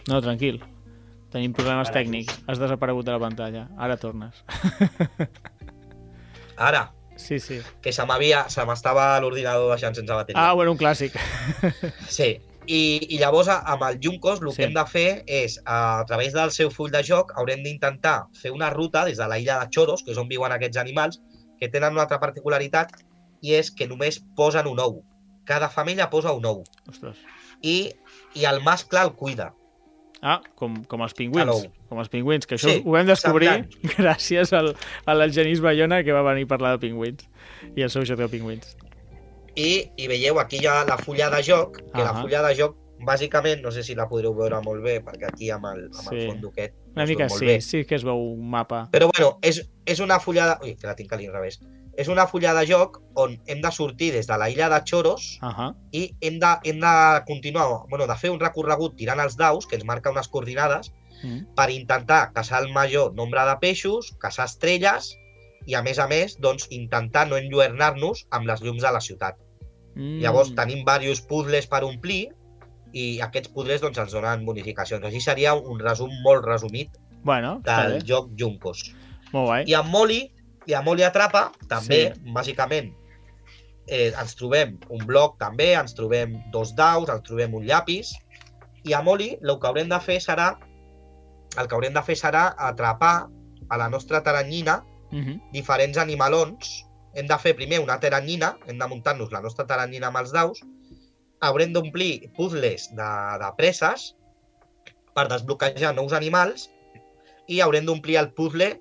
No, 0.07 0.21
tranquil. 0.21 0.61
Tenim 1.31 1.51
problemes 1.51 1.89
Ara 1.89 1.99
tècnics. 1.99 2.39
Has 2.47 2.59
desaparegut 2.59 3.05
de 3.05 3.11
la 3.11 3.19
pantalla. 3.19 3.67
Ara 3.77 3.97
tornes. 3.97 4.43
ara, 6.55 6.93
Sí, 7.17 7.39
sí. 7.39 7.61
que 7.81 7.91
se 7.93 8.05
m'havia, 8.05 8.45
se 8.49 8.63
m'estava 8.65 9.19
l'ordinador 9.19 9.71
deixant 9.73 9.95
sense 9.95 10.13
bateria. 10.13 10.41
Ah, 10.49 10.53
bueno, 10.53 10.71
un 10.71 10.77
clàssic. 10.77 11.13
Sí, 12.09 12.37
i, 12.67 12.79
i 13.15 13.17
llavors 13.19 13.47
amb 13.49 13.83
el 13.87 13.99
Juncos 14.03 14.41
el 14.41 14.51
Sí. 14.51 14.57
que 14.57 14.63
hem 14.67 14.73
de 14.75 14.85
fer 14.85 15.23
és, 15.27 15.59
a 15.65 16.03
través 16.07 16.33
del 16.33 16.51
seu 16.51 16.69
full 16.71 16.91
de 16.91 17.03
joc, 17.03 17.31
haurem 17.35 17.63
d'intentar 17.63 18.27
fer 18.41 18.51
una 18.51 18.69
ruta 18.69 19.05
des 19.05 19.17
de 19.17 19.27
la 19.27 19.39
illa 19.39 19.59
de 19.61 19.69
Choros, 19.69 20.03
que 20.03 20.11
és 20.11 20.17
on 20.17 20.27
viuen 20.27 20.51
aquests 20.51 20.77
animals, 20.77 21.21
que 21.59 21.69
tenen 21.69 21.93
una 21.93 22.03
altra 22.03 22.19
particularitat, 22.19 22.91
i 23.41 23.53
és 23.55 23.71
que 23.71 23.87
només 23.87 24.19
posen 24.35 24.67
un 24.67 24.79
ou. 24.79 25.03
Cada 25.45 25.69
femella 25.69 26.09
posa 26.09 26.33
un 26.33 26.45
ou. 26.45 26.63
Ostres. 26.89 27.17
I, 27.61 27.93
i 28.35 28.43
el 28.45 28.59
mascle 28.61 28.99
el 29.01 29.13
cuida. 29.15 29.53
Ah, 30.21 30.39
com, 30.57 30.79
com 30.89 31.01
els 31.05 31.13
pingüins. 31.13 31.43
Hello. 31.45 31.59
Com 31.89 31.99
els 32.01 32.09
pingüins, 32.09 32.47
que 32.49 32.55
això 32.57 32.71
Sí, 32.71 32.81
ho 32.85 32.95
vam 32.95 33.05
descobrir 33.05 33.47
semblant. 33.51 33.93
gràcies 34.01 34.53
al, 34.57 34.71
a 35.05 35.13
l'Algenís 35.13 35.61
Bayona 35.61 36.01
que 36.03 36.15
va 36.15 36.23
venir 36.25 36.47
a 36.47 36.51
parlar 36.55 36.71
de 36.77 36.81
pingüins 36.87 37.27
i 37.75 37.85
el 37.85 37.91
seu 37.93 38.03
joc 38.07 38.17
de 38.23 38.27
pingüins. 38.31 38.75
I, 39.57 39.89
i 39.97 40.07
veieu, 40.09 40.37
aquí 40.41 40.59
hi 40.61 40.67
ha 40.69 40.83
la 40.85 40.97
fulla 41.01 41.29
de 41.33 41.39
joc, 41.45 41.79
que 41.81 42.01
la 42.01 42.11
Ahà. 42.11 42.21
fulla 42.21 42.41
de 42.45 42.51
joc, 42.57 42.75
bàsicament, 43.05 43.61
no 43.61 43.71
sé 43.73 43.83
si 43.85 43.93
la 43.97 44.07
podreu 44.09 44.33
veure 44.37 44.57
molt 44.65 44.81
bé, 44.85 44.99
perquè 45.05 45.29
aquí 45.29 45.49
amb 45.53 45.65
el, 45.69 45.83
amb 45.93 46.11
el 46.11 46.19
Sí. 46.19 46.27
fons 46.27 46.45
aquest 46.51 46.75
Una 46.95 47.05
mica 47.05 47.29
sí, 47.29 47.45
bé. 47.45 47.59
sí 47.61 47.83
que 47.85 47.93
es 47.95 48.03
veu 48.05 48.17
un 48.33 48.49
mapa. 48.49 48.87
Però 48.93 49.09
bueno, 49.13 49.37
és, 49.45 49.61
és 49.85 49.99
una 50.01 50.19
fulla 50.19 50.47
de... 50.49 50.55
Ui, 50.65 50.75
que 50.75 50.87
la 50.89 50.95
tinc 50.97 51.13
a 51.13 51.17
l'inrevés. 51.21 51.59
És 51.97 52.09
una 52.13 52.27
fulla 52.29 52.53
de 52.53 52.63
joc 52.69 52.99
on 53.17 53.33
hem 53.49 53.61
de 53.63 53.71
sortir 53.73 54.11
des 54.13 54.27
de 54.29 54.37
la 54.37 54.49
illa 54.53 54.69
de 54.69 54.83
Choros 54.85 55.39
Uh 55.41 55.49
-huh. 55.49 55.75
i 55.91 56.15
hem 56.21 56.39
de, 56.39 56.51
hem 56.63 56.79
de 56.79 57.23
continuar, 57.25 57.67
bueno, 57.89 58.07
de 58.07 58.15
fer 58.15 58.29
un 58.29 58.39
recorregut 58.39 58.95
tirant 58.95 59.19
els 59.19 59.35
daus, 59.37 59.65
que 59.65 59.75
ens 59.75 59.85
marca 59.85 60.11
unes 60.11 60.27
coordinades, 60.27 60.91
mm. 61.23 61.55
per 61.55 61.69
intentar 61.69 62.31
caçar 62.33 62.61
el 62.63 62.71
major 62.73 63.13
nombre 63.15 63.43
de 63.45 63.55
peixos, 63.61 64.13
caçar 64.19 64.45
estrelles 64.45 65.15
i, 65.65 65.75
a 65.75 65.81
més 65.81 65.99
a 65.99 66.07
més, 66.07 66.37
doncs, 66.39 66.67
intentar 66.69 67.27
no 67.27 67.37
enlluernar-nos 67.37 68.25
amb 68.29 68.47
les 68.47 68.61
llums 68.61 68.83
de 68.83 68.91
la 68.91 69.01
ciutat. 69.01 69.35
Mm. 69.95 70.21
Llavors 70.21 70.53
tenim 70.55 70.83
diversos 70.85 71.21
puzzles 71.25 71.67
per 71.67 71.83
omplir 71.83 72.29
i 72.93 73.19
aquests 73.21 73.51
puzzles 73.53 73.81
doncs, 73.81 73.97
ens 73.97 74.13
donen 74.15 74.45
bonificacions. 74.45 75.03
Així 75.03 75.19
seria 75.19 75.55
un 75.55 75.79
resum 75.79 76.13
molt 76.23 76.45
resumit 76.45 76.89
Bueno, 77.23 77.57
del 77.65 77.99
joc 78.07 78.29
Juncos. 78.39 78.93
Molt 79.33 79.47
guai. 79.49 79.63
I 79.67 79.73
amb 79.75 79.89
Molly, 79.91 80.21
i 80.67 80.75
amb 80.75 80.89
Molly 80.89 81.05
Atrapa, 81.07 81.47
també, 81.71 82.01
sí. 82.13 82.33
bàsicament, 82.35 82.91
eh, 83.87 84.11
ens 84.11 84.35
trobem 84.35 84.75
un 84.93 85.05
bloc 85.07 85.37
també, 85.39 85.71
ens 85.79 85.95
trobem 85.95 86.35
dos 86.51 86.75
daus, 86.75 87.09
ens 87.09 87.23
trobem 87.27 87.55
un 87.55 87.65
llapis, 87.67 88.13
i 88.83 88.93
a 88.93 89.01
Molly 89.03 89.33
el 89.41 89.55
que 89.59 89.67
haurem 89.67 89.89
de 89.89 89.99
fer 90.03 90.19
serà 90.23 90.53
el 91.57 91.65
que 91.65 91.75
haurem 91.75 91.95
de 91.95 92.03
fer 92.03 92.15
serà 92.19 92.51
atrapar 92.69 93.27
a 93.69 93.77
la 93.79 93.87
nostra 93.89 94.21
taranyina 94.23 94.83
Uh 95.11 95.23
-huh. 95.23 95.51
diferents 95.51 95.97
animalons. 95.97 96.85
Hem 97.13 97.27
de 97.27 97.37
fer 97.37 97.55
primer 97.55 97.79
una 97.79 97.99
teranyina, 97.99 98.57
hem 98.67 98.77
de 98.77 98.87
muntar-nos 98.87 99.31
la 99.31 99.41
nostra 99.41 99.65
teranyina 99.65 100.07
amb 100.07 100.17
els 100.17 100.31
daus, 100.31 100.61
haurem 101.39 101.73
d'omplir 101.73 102.29
puzzles 102.35 102.89
de, 102.95 103.09
de 103.39 103.49
preses 103.57 104.15
per 105.15 105.27
desbloquejar 105.27 105.95
nous 105.95 106.13
animals 106.13 106.69
i 107.47 107.61
haurem 107.61 107.85
d'omplir 107.85 108.17
el 108.17 108.33
puzzle, 108.33 108.79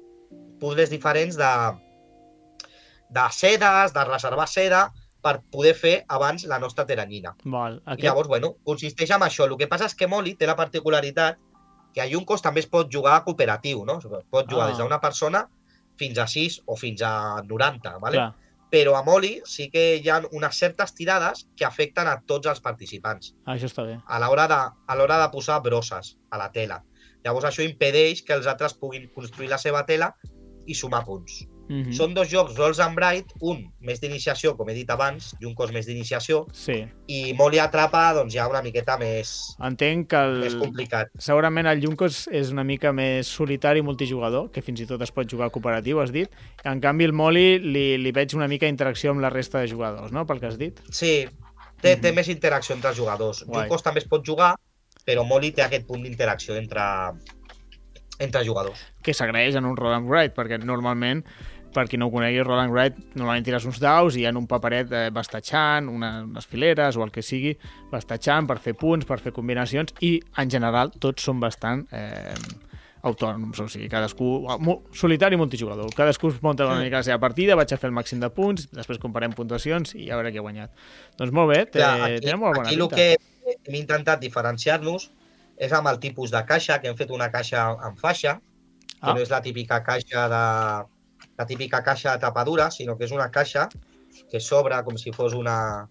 puzzles 0.61 0.91
diferents 0.91 1.37
de, 1.37 1.51
de 3.09 3.27
sedes, 3.33 3.93
de 3.95 4.05
reservar 4.05 4.49
seda, 4.49 4.87
per 5.23 5.41
poder 5.51 5.75
fer 5.75 5.95
abans 6.09 6.45
la 6.47 6.59
nostra 6.63 6.85
teranyina. 6.87 7.35
Val. 7.45 7.81
I 7.81 7.91
Aquest... 7.97 8.05
llavors, 8.05 8.29
bueno, 8.31 8.55
consisteix 8.65 9.11
en 9.17 9.25
això. 9.27 9.47
El 9.49 9.57
que 9.59 9.67
passa 9.67 9.89
és 9.91 9.95
que 9.99 10.07
Molly 10.07 10.37
té 10.39 10.47
la 10.47 10.55
particularitat 10.59 11.39
que 11.95 12.03
a 12.05 12.07
Juncos 12.11 12.43
també 12.45 12.61
es 12.63 12.69
pot 12.71 12.91
jugar 12.93 13.23
cooperatiu, 13.25 13.85
no? 13.89 13.99
Es 13.99 14.07
pot 14.31 14.47
jugar 14.51 14.67
Ah. 14.67 14.71
des 14.71 14.79
d'una 14.79 15.01
persona 15.01 15.47
fins 15.99 16.19
a 16.19 16.27
6 16.29 16.61
o 16.67 16.77
fins 16.77 17.03
a 17.03 17.43
90, 17.43 17.99
¿vale? 17.99 18.17
Clar. 18.19 18.35
però 18.69 18.97
a 18.99 19.03
Molly 19.07 19.41
sí 19.47 19.69
que 19.71 19.97
hi 20.03 20.09
ha 20.11 20.17
unes 20.35 20.57
certes 20.59 20.93
tirades 20.93 21.45
que 21.57 21.65
afecten 21.65 22.09
a 22.11 22.17
tots 22.27 22.49
els 22.51 22.59
participants 22.61 23.33
Ah, 23.47 23.55
això 23.55 23.67
està 23.71 23.85
bé. 23.87 23.95
a 24.05 24.19
l'hora 24.19 24.47
de, 24.51 24.57
a 24.87 24.97
l'hora 24.97 25.21
de 25.23 25.29
posar 25.31 25.61
brosses 25.63 26.17
a 26.31 26.37
la 26.37 26.51
tela. 26.51 26.83
Llavors 27.25 27.45
això 27.47 27.63
impedeix 27.65 28.23
que 28.27 28.35
els 28.35 28.45
altres 28.47 28.75
puguin 28.75 29.07
construir 29.15 29.49
la 29.49 29.57
seva 29.59 29.85
tela 29.87 30.17
i 30.67 30.75
sumar 30.75 31.05
punts. 31.05 31.47
Mhm. 31.69 31.93
Són 31.99 32.13
dos 32.15 32.29
jocs 32.31 32.55
Rolls 32.55 32.79
and 32.79 32.95
Bright, 32.95 33.33
un 33.41 33.65
més 33.83 33.99
d'iniciació, 34.01 34.53
com 34.57 34.69
he 34.71 34.75
dit 34.75 34.91
abans, 34.91 35.33
i 35.41 35.47
un 35.49 35.55
cos 35.59 35.73
més 35.75 35.87
d'iniciació, 35.87 36.45
Sí. 36.53 36.85
i 37.09 37.33
Molly 37.35 37.59
Atrapa 37.59 38.13
doncs, 38.15 38.33
ja 38.35 38.47
una 38.47 38.63
miqueta 38.63 38.97
més, 38.99 39.57
Entenc 39.59 40.07
que 40.11 40.17
el... 40.17 40.39
més 40.45 40.55
complicat. 40.55 41.11
Segurament 41.19 41.67
el 41.67 41.83
Junkos 41.83 42.29
és 42.31 42.53
una 42.53 42.63
mica 42.63 42.93
més 42.93 43.27
solitari 43.27 43.81
i 43.81 43.83
multijugador, 43.83 44.53
que 44.53 44.63
fins 44.63 44.81
i 44.81 44.87
tot 44.87 45.03
es 45.03 45.11
pot 45.11 45.27
jugar 45.29 45.51
cooperatiu, 45.51 46.01
has 46.01 46.13
dit. 46.13 46.31
En 46.65 46.81
canvi, 46.81 47.05
el 47.05 47.13
Molly 47.13 47.59
li, 47.59 47.97
li 47.99 48.13
veig 48.13 48.37
una 48.37 48.47
mica 48.47 48.69
interacció 48.69 49.11
amb 49.11 49.21
la 49.21 49.31
resta 49.31 49.59
de 49.59 49.67
jugadors, 49.67 50.13
no?, 50.13 50.25
pel 50.25 50.39
que 50.39 50.47
has 50.47 50.59
dit. 50.59 50.79
Sí, 50.91 51.27
té, 51.83 51.97
té 51.97 52.13
més 52.13 52.29
interacció 52.29 52.77
entre 52.77 52.91
els 52.91 52.99
jugadors. 52.99 53.43
Mhm. 53.43 53.51
Guai. 53.51 53.67
Juncos 53.67 53.83
també 53.83 53.99
es 54.05 54.07
pot 54.07 54.25
jugar, 54.25 54.55
però 55.05 55.27
Molly 55.27 55.51
té 55.51 55.63
aquest 55.63 55.87
punt 55.87 56.03
d'interacció 56.03 56.55
entre, 56.55 56.81
entre 58.19 58.45
jugadors. 58.47 58.81
Que 59.03 59.15
s'agraeix 59.15 59.57
en 59.59 59.65
un 59.69 59.77
roll 59.77 59.95
and 59.95 60.09
write, 60.11 60.35
perquè 60.37 60.59
normalment, 60.63 61.25
per 61.77 61.87
qui 61.91 61.99
no 62.01 62.07
ho 62.09 62.13
conegui, 62.15 62.41
roll 62.41 62.61
and 62.63 62.73
write, 62.73 62.97
normalment 63.15 63.45
tires 63.45 63.67
uns 63.69 63.81
daus 63.83 64.17
i 64.17 64.25
en 64.25 64.39
un 64.41 64.47
paperet 64.49 64.93
eh, 64.93 65.09
vas 65.13 65.29
tatxant, 65.29 65.91
una, 65.93 66.23
unes 66.25 66.47
fileres 66.49 66.97
o 66.97 67.05
el 67.05 67.11
que 67.13 67.21
sigui, 67.23 67.53
vas 67.93 68.07
tatxant 68.09 68.47
per 68.49 68.57
fer 68.65 68.73
punts, 68.79 69.05
per 69.05 69.19
fer 69.21 69.35
combinacions, 69.37 69.93
i 70.01 70.15
en 70.41 70.49
general 70.51 70.95
tots 71.03 71.27
són 71.29 71.43
bastant 71.43 71.85
eh, 71.93 72.33
autònoms, 73.07 73.61
o 73.61 73.69
sigui, 73.71 73.91
cadascú, 73.93 74.31
mo- 74.59 74.81
solitari 74.97 75.37
i 75.37 75.39
multijugador. 75.39 75.93
Cadascú 75.95 76.33
es 76.33 76.41
munta 76.43 76.65
una 76.67 76.81
mica 76.81 77.03
la 77.03 77.07
seva 77.07 77.21
partida, 77.23 77.55
vaig 77.55 77.71
a 77.71 77.79
fer 77.79 77.91
el 77.93 77.95
màxim 77.95 78.19
de 78.25 78.31
punts, 78.35 78.71
després 78.75 78.99
comparem 78.99 79.37
puntuacions 79.37 79.93
i 79.95 80.09
a 80.11 80.17
veure 80.19 80.33
qui 80.33 80.41
ha 80.41 80.47
guanyat. 80.47 80.73
Doncs 81.21 81.35
molt 81.37 81.53
bé, 81.53 81.61
té, 81.69 81.85
Clar, 81.85 81.93
aquí, 82.09 82.25
té 82.25 82.35
molt 82.41 82.57
bona 82.57 82.73
aquí 82.73 82.81
el 82.81 82.89
que 82.91 83.13
hem 83.69 83.79
intentat 83.79 84.19
diferenciar-nos 84.25 85.11
és 85.59 85.73
amb 85.73 85.89
el 85.89 85.99
tipus 85.99 86.31
de 86.31 86.45
caixa, 86.45 86.81
que 86.81 86.89
hem 86.89 86.97
fet 86.97 87.11
una 87.11 87.31
caixa 87.31 87.71
en 87.89 87.97
faixa, 87.97 88.35
que 89.01 89.11
Ah. 89.11 89.15
no 89.15 89.21
és 89.21 89.31
la 89.31 89.41
típica 89.43 89.83
caixa 89.85 90.29
de 90.29 90.43
la 91.39 91.47
típica 91.47 91.83
caixa 91.83 92.13
de 92.13 92.19
tapadura, 92.19 92.71
sinó 92.71 92.97
que 92.97 93.05
és 93.05 93.13
una 93.13 93.31
caixa 93.31 93.69
que 94.31 94.41
s'obre 94.41 94.83
com 94.85 94.97
si 94.97 95.13
fos 95.13 95.35
una... 95.35 95.89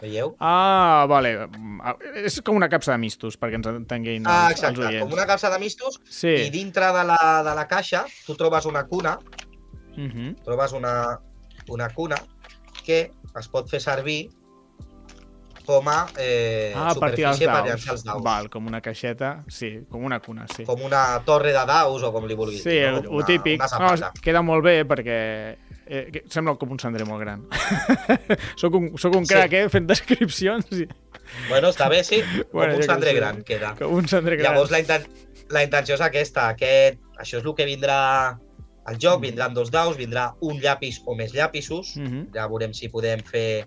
Veieu? 0.00 0.36
Ah, 0.38 1.06
vale. 1.08 1.48
Ah, 1.82 1.96
És 2.14 2.40
com 2.40 2.54
una 2.54 2.68
capsa 2.68 2.92
de 2.92 2.98
mistos, 2.98 3.34
perquè 3.36 3.54
ens 3.58 3.66
entenguin 3.66 4.22
els, 4.22 4.28
Ah, 4.30 4.44
els 4.50 4.60
exacte, 4.60 4.80
oients. 4.86 5.02
com 5.02 5.12
una 5.12 5.26
capsa 5.26 5.50
de 5.50 5.58
mistos 5.58 6.00
Sí. 6.08 6.28
i 6.46 6.50
dintre 6.50 6.86
de 6.86 7.02
la, 7.04 7.42
de 7.42 7.54
la 7.54 7.66
caixa 7.66 8.04
tu 8.26 8.36
trobes 8.36 8.64
una 8.66 8.84
cuna, 8.86 9.18
Uh 9.96 10.00
-huh. 10.06 10.42
trobes 10.44 10.72
una, 10.72 11.18
una 11.68 11.88
cuna 11.90 12.14
que 12.84 13.10
es 13.38 13.48
pot 13.48 13.68
fer 13.68 13.80
servir 13.80 14.30
com 15.68 15.88
a 15.92 15.98
eh, 16.16 16.72
ah, 16.74 16.94
superfície 16.96 17.44
per 17.44 17.60
llançar 17.66 17.92
els 17.98 18.04
daus. 18.06 18.22
Val, 18.24 18.48
com 18.48 18.66
una 18.70 18.80
caixeta, 18.80 19.34
sí, 19.52 19.74
com 19.92 20.04
una 20.08 20.18
cuna, 20.24 20.46
sí. 20.54 20.64
Com 20.64 20.80
una 20.86 21.02
torre 21.28 21.52
de 21.52 21.64
daus 21.68 22.02
o 22.08 22.12
com 22.14 22.24
li 22.28 22.36
vulguis 22.38 22.62
Sí, 22.64 22.78
no? 22.88 23.20
típic. 23.28 23.60
Una 23.76 23.90
No, 24.00 24.12
queda 24.24 24.40
molt 24.42 24.64
bé 24.64 24.78
perquè 24.88 25.18
eh, 25.88 26.22
sembla 26.32 26.56
com 26.60 26.72
un 26.72 26.80
cendrer 26.80 27.04
molt 27.08 27.20
gran. 27.20 27.44
soc 28.60 28.74
un, 28.80 28.90
soc 28.98 29.14
un 29.20 29.26
Sí. 29.28 29.34
crac, 29.34 29.52
eh, 29.60 29.68
fent 29.72 29.86
descripcions. 29.88 30.66
I... 30.72 30.88
Bueno, 31.50 31.68
està 31.74 31.88
bé, 31.92 32.02
sí. 32.04 32.22
Bueno, 32.52 32.74
com 32.74 32.80
un 32.82 32.88
cendrer 32.88 33.12
sé. 33.14 33.20
gran 33.20 33.42
queda. 33.44 33.74
Com 33.78 33.94
un 34.00 34.08
cendrer 34.08 34.38
gran. 34.40 34.54
Llavors 34.54 34.72
la, 34.72 34.80
inten 34.84 35.04
la 35.52 35.64
intenció 35.68 35.96
és 35.98 36.04
aquesta. 36.04 36.48
Aquest, 36.54 37.00
això 37.20 37.40
és 37.40 37.44
el 37.44 37.54
que 37.58 37.66
vindrà 37.68 37.98
al 38.88 38.96
joc. 39.00 39.20
Vindran 39.24 39.52
dos 39.56 39.70
daus, 39.74 39.96
vindrà 40.00 40.30
un 40.40 40.60
llapis 40.64 41.02
o 41.04 41.16
més 41.18 41.34
llapisos. 41.36 41.96
Mhm, 42.00 42.30
Ja 42.36 42.48
veurem 42.48 42.72
si 42.72 42.88
podem 42.88 43.20
fer 43.24 43.66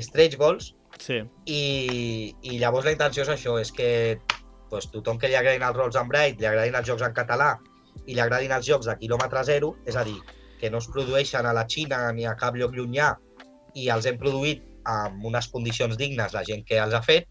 stretch 0.00 0.36
goals. 0.40 0.72
Sí. 1.00 1.20
I, 1.46 2.34
i 2.42 2.58
llavors 2.58 2.86
la 2.86 2.92
intenció 2.94 3.24
és 3.24 3.32
això, 3.34 3.58
és 3.60 3.72
que 3.72 4.18
pues, 4.70 4.88
tothom 4.92 5.18
que 5.18 5.28
li 5.28 5.36
agradin 5.38 5.62
els 5.66 5.76
Rolls 5.76 5.96
and 6.00 6.10
Bright, 6.10 6.40
li 6.40 6.46
agradin 6.50 6.74
els 6.78 6.88
jocs 6.88 7.04
en 7.06 7.14
català 7.16 7.54
i 8.06 8.14
li 8.14 8.20
agradin 8.20 8.52
els 8.52 8.66
jocs 8.66 8.88
de 8.90 8.96
quilòmetre 8.98 9.44
zero, 9.46 9.74
és 9.86 9.96
a 9.96 10.04
dir, 10.04 10.16
que 10.60 10.70
no 10.70 10.78
es 10.82 10.88
produeixen 10.90 11.46
a 11.46 11.52
la 11.56 11.66
Xina 11.70 12.10
ni 12.12 12.26
a 12.26 12.34
cap 12.38 12.56
lloc 12.56 12.74
llunyà 12.74 13.12
i 13.74 13.88
els 13.90 14.06
hem 14.06 14.18
produït 14.18 14.62
amb 14.84 15.24
unes 15.24 15.48
condicions 15.48 15.96
dignes 15.96 16.34
la 16.34 16.44
gent 16.44 16.64
que 16.66 16.78
els 16.80 16.94
ha 16.94 17.02
fet, 17.02 17.28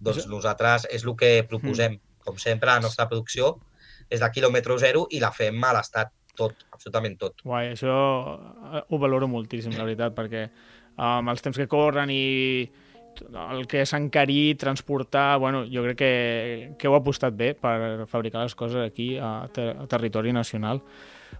doncs 0.00 0.22
Això- 0.24 0.30
nosaltres 0.30 0.86
és 0.90 1.04
el 1.04 1.16
que 1.16 1.44
proposem. 1.48 1.98
Com 2.20 2.36
sempre, 2.36 2.68
la 2.68 2.80
nostra 2.80 3.08
producció 3.08 3.54
és 4.10 4.20
de 4.20 4.28
quilòmetre 4.30 4.76
zero 4.78 5.06
i 5.10 5.20
la 5.20 5.30
fem 5.32 5.56
a 5.64 5.72
l'estat, 5.72 6.10
tot, 6.36 6.52
absolutament 6.72 7.16
tot. 7.18 7.40
Guai, 7.44 7.72
això 7.72 7.94
eh, 8.74 8.82
ho 8.88 8.98
valoro 8.98 9.28
moltíssim, 9.28 9.72
la 9.76 9.84
veritat, 9.84 10.14
perquè 10.14 10.42
eh, 10.44 10.50
amb 10.96 11.32
els 11.32 11.40
temps 11.42 11.56
que 11.56 11.66
corren 11.68 12.10
i 12.12 12.70
el 13.28 13.66
que 13.70 13.84
s'ha 13.86 13.98
encarit, 14.00 14.58
transportar, 14.60 15.38
bueno, 15.38 15.64
jo 15.70 15.82
crec 15.86 15.96
que, 16.00 16.10
que 16.78 16.88
heu 16.88 16.94
apostat 16.98 17.34
bé 17.36 17.52
per 17.54 18.06
fabricar 18.10 18.42
les 18.44 18.54
coses 18.54 18.80
aquí 18.90 19.16
a, 19.18 19.48
ter 19.52 19.70
a 19.76 19.86
territori 19.90 20.32
nacional. 20.32 20.80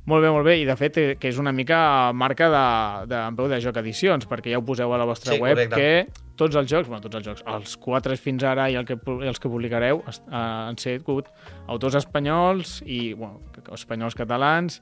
Molt 0.07 0.23
bé, 0.25 0.31
molt 0.31 0.47
bé, 0.47 0.55
i 0.63 0.65
de 0.65 0.77
fet 0.79 0.97
eh, 1.03 1.07
que 1.21 1.29
és 1.29 1.39
una 1.43 1.53
mica 1.53 2.13
marca 2.17 2.47
de, 2.49 2.65
de, 3.11 3.19
en 3.27 3.37
peu 3.37 3.49
de 3.51 3.59
joc 3.61 3.77
edicions, 3.83 4.25
perquè 4.31 4.53
ja 4.55 4.61
ho 4.61 4.65
poseu 4.65 4.93
a 4.95 4.99
la 5.01 5.05
vostra 5.09 5.35
Sí, 5.35 5.41
web, 5.43 5.59
correcte. 5.59 5.77
que 5.77 6.37
tots 6.41 6.57
els 6.57 6.71
jocs, 6.71 6.89
bueno, 6.89 7.03
tots 7.05 7.19
els 7.19 7.27
jocs, 7.27 7.43
els 7.47 7.75
quatre 7.77 8.17
fins 8.17 8.45
ara 8.49 8.69
i 8.73 8.79
el 8.81 8.87
que, 8.89 8.97
pu- 8.97 9.19
els 9.27 9.39
que 9.43 9.51
publicareu 9.51 10.01
eh, 10.07 10.21
han 10.33 10.79
sigut 10.81 11.29
autors 11.67 11.99
espanyols 12.01 12.79
i, 12.87 13.13
bueno, 13.19 13.43
espanyols 13.77 14.17
catalans, 14.17 14.81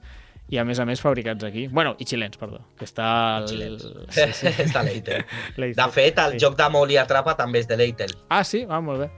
i 0.48 0.58
a 0.58 0.64
més 0.64 0.78
a 0.80 0.84
més 0.88 1.00
fabricats 1.00 1.44
aquí. 1.44 1.66
Bueno, 1.68 1.94
i 2.00 2.06
xilens, 2.08 2.36
perdó, 2.40 2.60
que 2.78 2.86
està... 2.88 3.08
El... 3.44 3.78
Sí, 4.08 4.26
sí. 4.32 4.52
Està 4.66 4.82
l'Eitel. 4.86 5.24
De 5.56 5.88
fet, 5.92 6.18
el 6.24 6.36
Sí. 6.38 6.44
joc 6.46 6.56
de 6.56 6.68
Molly 6.72 6.96
Atrapa 7.00 7.34
també 7.36 7.60
és 7.60 7.68
de 7.68 7.76
l'Eitel. 7.76 8.14
Ah, 8.28 8.44
sí? 8.44 8.64
Ah, 8.68 8.80
molt 8.80 9.04
bé. 9.06 9.10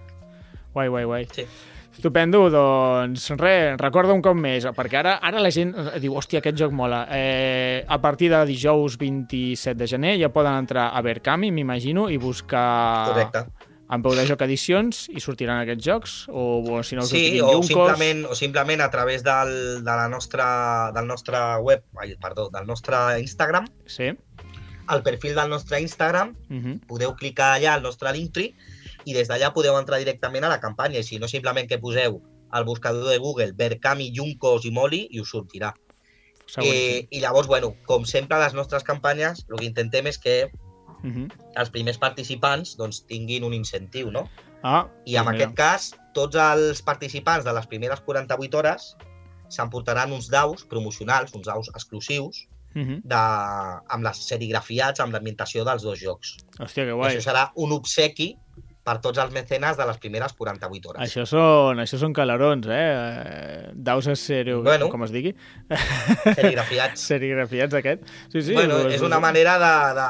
Guai, 0.75 0.89
guai, 0.89 1.05
guai. 1.05 1.27
Sí. 1.35 1.45
Estupendo, 1.91 2.45
doncs 2.49 3.27
res, 3.37 3.75
recorda 3.77 4.15
un 4.15 4.23
cop 4.23 4.37
més, 4.39 4.65
perquè 4.77 5.01
ara 5.03 5.17
ara 5.27 5.41
la 5.43 5.51
gent 5.53 5.75
diu, 6.01 6.15
hòstia, 6.17 6.39
aquest 6.41 6.57
joc 6.57 6.73
mola. 6.73 7.03
Eh, 7.13 7.85
a 7.87 7.99
partir 8.01 8.31
de 8.31 8.39
dijous 8.49 8.95
27 8.97 9.75
de 9.77 9.89
gener 9.91 10.15
ja 10.21 10.31
poden 10.33 10.55
entrar 10.63 10.87
a 10.97 11.03
Verkami, 11.05 11.51
m'imagino, 11.53 12.07
i 12.09 12.17
buscar 12.17 13.11
Correcte. 13.11 13.43
En 13.91 14.03
peu 14.03 14.15
de 14.15 14.25
joc 14.29 14.43
edicions 14.47 15.09
i 15.11 15.21
sortiran 15.21 15.59
aquests 15.65 15.85
jocs, 15.85 16.13
o, 16.31 16.63
o 16.63 16.83
si 16.87 16.95
no 16.97 17.03
Sí, 17.03 17.41
o 17.43 17.63
simplement, 17.63 18.25
o 18.31 18.35
simplement 18.39 18.81
a 18.85 18.91
través 18.91 19.25
del, 19.27 19.83
de 19.83 19.97
la 20.01 20.09
nostra, 20.09 20.93
del 20.95 21.07
nostre 21.09 21.37
web, 21.61 21.83
ai, 21.99 22.15
perdó, 22.23 22.49
del 22.55 22.67
nostre 22.67 22.97
Instagram, 23.21 23.67
Sí. 23.87 24.13
al 24.87 25.03
perfil 25.03 25.35
del 25.35 25.49
nostre 25.51 25.81
Instagram, 25.81 26.37
Uh 26.51 26.57
-huh. 26.57 26.81
podeu 26.87 27.15
clicar 27.17 27.59
allà 27.59 27.75
al 27.75 27.83
nostre 27.83 28.13
Linktree 28.13 28.55
i 29.05 29.13
des 29.15 29.29
d'allà 29.29 29.53
podeu 29.53 29.79
entrar 29.79 29.99
directament 29.99 30.45
a 30.45 30.49
la 30.49 30.61
campanya. 30.61 30.99
I 30.99 31.03
si 31.05 31.19
no, 31.19 31.27
simplement 31.29 31.69
que 31.69 31.79
poseu 31.79 32.21
al 32.51 32.65
buscador 32.65 33.09
de 33.09 33.19
Google 33.19 33.53
Berkami, 33.53 34.13
Juncos 34.15 34.65
i 34.65 34.71
Moli 34.71 35.09
i 35.11 35.21
us 35.21 35.31
sortirà. 35.31 35.75
Eh, 36.57 37.07
I 37.11 37.21
llavors, 37.21 37.47
bueno, 37.47 37.77
com 37.87 38.05
sempre 38.05 38.37
a 38.37 38.41
les 38.45 38.55
nostres 38.55 38.83
campanyes, 38.83 39.47
el 39.49 39.57
que 39.59 39.67
intentem 39.67 40.07
és 40.09 40.19
que 40.19 40.51
Uh 41.03 41.11
-huh. 41.11 41.29
els 41.57 41.71
primers 41.71 41.99
participants 41.99 42.77
doncs, 42.77 43.05
tinguin 43.07 43.45
un 43.45 43.53
incentiu, 43.55 44.11
no? 44.11 44.29
Ah, 44.63 44.87
I 45.07 45.17
en 45.17 45.25
mira. 45.25 45.35
aquest 45.37 45.55
cas, 45.57 45.95
tots 46.13 46.37
els 46.37 46.83
participants 46.83 47.45
de 47.45 47.53
les 47.53 47.67
primeres 47.67 48.01
48 48.01 48.59
hores 48.59 48.97
s'emportaran 49.49 50.13
uns 50.13 50.29
daus 50.29 50.65
promocionals, 50.65 51.33
uns 51.35 51.47
daus 51.47 51.69
exclusius, 51.75 52.47
Uh 52.73 52.83
-huh. 52.83 53.01
de, 53.03 53.17
amb 53.89 54.05
les 54.05 54.17
serigrafiats, 54.29 55.01
amb 55.01 55.13
l'ambientació 55.13 55.65
dels 55.65 55.83
dos 55.83 55.99
jocs. 55.99 56.37
Hòstia, 56.57 56.85
que 56.85 56.91
I 56.91 56.93
guai. 56.93 57.17
això 57.17 57.33
serà 57.33 57.51
un 57.57 57.73
obsequi 57.73 58.37
per 58.91 58.97
tots 58.99 59.21
els 59.23 59.31
mecenes 59.31 59.77
de 59.79 59.85
les 59.87 59.99
primeres 60.03 60.33
48 60.35 60.89
hores. 60.91 61.03
Això 61.05 61.23
són, 61.31 61.79
això 61.79 61.99
són 62.01 62.13
calarons, 62.17 62.67
eh? 62.75 63.69
Daus 63.75 64.09
a 64.11 64.17
serio, 64.19 64.65
Bueno. 64.67 64.89
com 64.91 65.05
es 65.07 65.13
digui. 65.15 65.31
Serigrafiats. 66.35 67.01
Serigrafiats, 67.13 67.75
aquest. 67.79 68.03
Sí, 68.33 68.43
sí. 68.43 68.55
bueno, 68.57 68.81
és 68.91 69.03
una 69.07 69.21
manera 69.23 69.55
de, 69.63 69.73
de, 70.01 70.09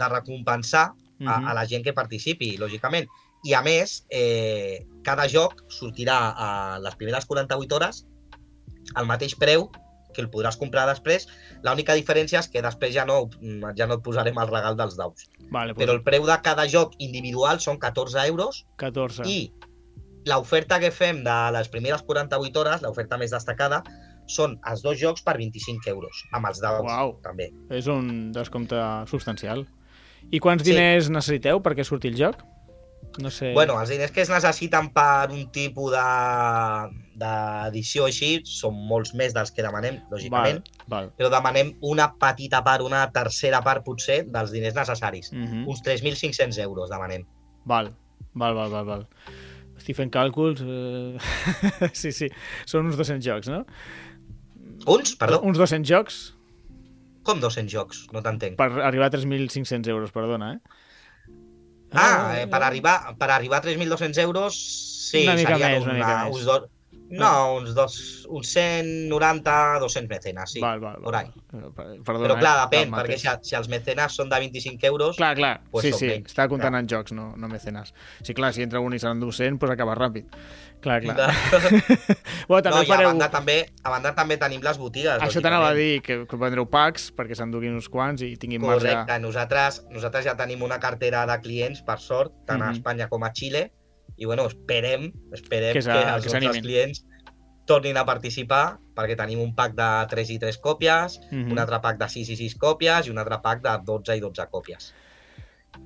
de 0.00 0.08
recompensar 0.14 0.86
a, 0.92 0.94
Mhm. 1.22 1.46
a 1.48 1.54
la 1.54 1.66
gent 1.70 1.84
que 1.84 1.92
participi, 1.94 2.56
lògicament. 2.58 3.06
I 3.44 3.52
a 3.54 3.60
més, 3.62 4.04
eh, 4.10 4.86
cada 5.04 5.28
joc 5.30 5.60
sortirà 5.70 6.16
a 6.34 6.78
les 6.82 6.96
primeres 6.96 7.26
48 7.26 7.76
hores 7.76 8.04
al 8.94 9.06
mateix 9.06 9.36
preu 9.38 9.68
que 10.12 10.22
el 10.22 10.30
podràs 10.30 10.58
comprar 10.60 10.86
després. 10.88 11.26
L'única 11.64 11.94
diferència 11.98 12.40
és 12.40 12.48
que 12.52 12.62
després 12.62 12.94
ja 12.94 13.04
no, 13.08 13.28
ja 13.76 13.86
no 13.86 13.98
et 13.98 14.02
posarem 14.04 14.38
el 14.38 14.48
regal 14.48 14.76
dels 14.76 14.96
daus. 14.96 15.26
Vale, 15.50 15.74
pues 15.74 15.84
Però 15.86 15.96
el 15.96 16.02
preu 16.04 16.26
de 16.28 16.38
cada 16.42 16.68
joc 16.68 16.94
individual 16.98 17.60
són 17.60 17.78
14 17.78 18.26
euros 18.28 18.64
14. 18.76 19.26
i 19.28 19.52
l'oferta 20.30 20.78
que 20.78 20.92
fem 20.94 21.24
de 21.24 21.36
les 21.56 21.68
primeres 21.68 22.02
48 22.06 22.60
hores, 22.60 22.82
l'oferta 22.82 23.18
més 23.18 23.32
destacada, 23.34 23.82
són 24.30 24.54
els 24.70 24.82
dos 24.84 24.98
jocs 25.00 25.24
per 25.26 25.34
25 25.36 25.88
euros, 25.90 26.22
amb 26.32 26.46
els 26.46 26.60
daus 26.62 26.86
Uau. 26.86 27.16
també. 27.24 27.50
És 27.70 27.88
un 27.90 28.30
descompte 28.32 28.78
substancial. 29.10 29.66
I 30.30 30.38
quants 30.38 30.62
Sí. 30.62 30.70
diners 30.70 31.10
necessiteu 31.10 31.60
perquè 31.60 31.82
surti 31.84 32.08
el 32.08 32.14
joc? 32.16 32.38
No 33.20 33.28
sé... 33.30 33.50
Bueno, 33.52 33.74
els 33.80 33.90
diners 33.92 34.10
que 34.14 34.22
es 34.24 34.30
necessiten 34.32 34.88
per 34.94 35.28
un 35.34 35.42
tipus 35.52 35.92
de- 35.92 37.00
d'edició 37.22 38.06
així 38.08 38.30
són 38.48 38.74
molts 38.88 39.12
més 39.18 39.34
dels 39.36 39.52
que 39.52 39.62
demanem, 39.62 39.98
lògicament, 40.10 40.62
val, 40.86 40.88
val. 40.88 41.10
però 41.18 41.28
demanem 41.34 41.74
una 41.84 42.06
petita 42.18 42.62
part, 42.64 42.80
una 42.86 43.02
tercera 43.12 43.60
part 43.62 43.84
potser 43.84 44.22
dels 44.32 44.50
diners 44.54 44.74
necessaris. 44.78 45.28
Mm 45.36 45.66
Uns 45.68 45.82
3.500 45.84 46.58
euros 46.64 46.88
demanem. 46.90 47.26
val, 47.68 47.92
val, 48.34 48.54
val, 48.56 48.70
val, 48.72 48.84
val. 48.86 49.06
Estic 49.76 49.96
fent 49.98 50.10
càlculs... 50.14 50.62
Eh... 50.64 51.18
sí, 52.00 52.12
sí, 52.16 52.30
són 52.64 52.86
uns 52.88 52.96
200 52.96 53.24
jocs, 53.26 53.48
no? 53.52 53.64
Uns, 54.86 55.14
perdó? 55.20 55.40
Uns 55.46 55.58
200 55.60 55.86
jocs? 55.88 56.22
Com 57.22 57.40
200 57.40 57.70
jocs? 57.70 58.06
No 58.14 58.22
t'entenc. 58.24 58.56
Per 58.58 58.70
arribar 58.82 59.06
a 59.10 59.14
3.500 59.14 59.86
euros, 59.92 60.10
perdona, 60.14 60.54
eh? 60.56 60.80
Ah, 61.94 62.40
eh, 62.40 62.46
per, 62.48 62.62
arribar, 62.62 63.14
per 63.18 63.30
arribar 63.30 63.58
a 63.58 63.62
3.200 63.62 64.18
euros, 64.22 64.56
sí, 65.10 65.24
Una 65.26 65.34
mica 65.36 65.56
serien 65.56 65.74
més, 65.76 65.84
una 65.84 65.96
mica 65.98 66.14
més. 66.24 66.36
uns 66.36 66.44
dos, 66.48 66.68
no, 67.20 67.54
uns, 67.58 67.74
dos, 67.74 68.26
uns 68.30 68.48
190, 68.54 69.78
200 69.80 70.08
mecenes, 70.08 70.50
sí. 70.52 70.60
val, 70.60 70.80
val, 70.80 70.96
por 71.02 71.12
val. 71.12 71.26
ahí. 71.26 71.32
Eh, 71.52 72.00
Perdona, 72.04 72.26
Però 72.28 72.38
clar, 72.38 72.54
eh? 72.56 72.62
depèn, 72.66 72.88
El 72.88 72.94
perquè 73.00 73.18
si, 73.20 73.28
si 73.50 73.56
els 73.58 73.68
mecenes 73.68 74.16
són 74.16 74.30
de 74.32 74.38
25 74.40 74.86
euros, 74.86 75.16
Clar, 75.16 75.34
clar, 75.36 75.60
Pues 75.70 75.86
sí, 75.86 75.92
sí, 75.92 76.06
menys, 76.08 76.32
està 76.32 76.48
comptant 76.48 76.72
clar. 76.72 76.82
en 76.82 76.88
jocs, 76.88 77.12
no, 77.12 77.32
no 77.36 77.48
mecenes. 77.48 77.92
Sí, 78.22 78.34
clar, 78.34 78.52
si 78.54 78.62
entra 78.62 78.80
un 78.80 78.94
i 78.94 78.98
seran 79.02 79.20
200, 79.20 79.58
doncs 79.60 79.72
acaba 79.74 79.94
ràpid. 79.98 80.26
Clar, 80.82 81.00
clar. 81.04 81.16
bueno, 82.48 82.62
també 82.62 82.78
no, 82.78 82.82
i 82.82 82.86
a 82.90 82.94
fareu... 82.94 83.08
banda, 83.12 83.28
també, 83.30 83.58
a 83.84 83.90
banda 83.92 84.14
també 84.16 84.36
tenim 84.40 84.64
les 84.64 84.78
botigues. 84.80 85.20
Això 85.22 85.42
t'anava 85.44 85.68
a 85.70 85.76
dir, 85.78 86.00
que, 86.02 86.22
que 86.26 86.36
vendreu 86.40 86.66
packs 86.70 87.10
perquè 87.14 87.36
s'enduguin 87.38 87.76
uns 87.76 87.88
quants 87.92 88.24
i 88.26 88.32
tinguin 88.36 88.62
marge... 88.64 88.88
Correcte, 88.88 89.18
nosaltres, 89.22 89.82
nosaltres 89.94 90.26
ja 90.26 90.34
tenim 90.38 90.62
una 90.66 90.80
cartera 90.82 91.22
de 91.30 91.38
clients, 91.44 91.84
per 91.86 92.00
sort, 92.02 92.32
tant 92.48 92.62
a 92.62 92.70
Mhm. 92.72 92.80
Espanya 92.80 93.08
com 93.08 93.22
a 93.22 93.30
Xile, 93.32 93.70
i 94.16 94.24
bueno, 94.24 94.46
esperem, 94.46 95.12
esperem 95.32 95.72
Que 95.72 95.82
que, 95.82 95.98
els 96.14 96.26
que 96.26 96.40
nostres 96.40 96.62
clients 96.62 97.04
tornin 97.66 97.96
a 97.96 98.04
participar, 98.04 98.78
perquè 98.96 99.16
tenim 99.16 99.40
un 99.40 99.54
pack 99.54 99.74
de 99.78 99.88
3 100.10 100.30
i 100.34 100.38
3 100.38 100.58
còpies, 100.60 101.20
Mhm. 101.30 101.52
un 101.52 101.58
altre 101.58 101.80
pack 101.80 101.98
de 101.98 102.08
6 102.08 102.28
i 102.30 102.36
6 102.36 102.56
còpies 102.58 103.06
i 103.06 103.10
un 103.10 103.18
altre 103.18 103.38
pack 103.42 103.62
de 103.62 103.76
12 103.86 104.16
i 104.16 104.20
12 104.20 104.48
còpies. 104.50 104.92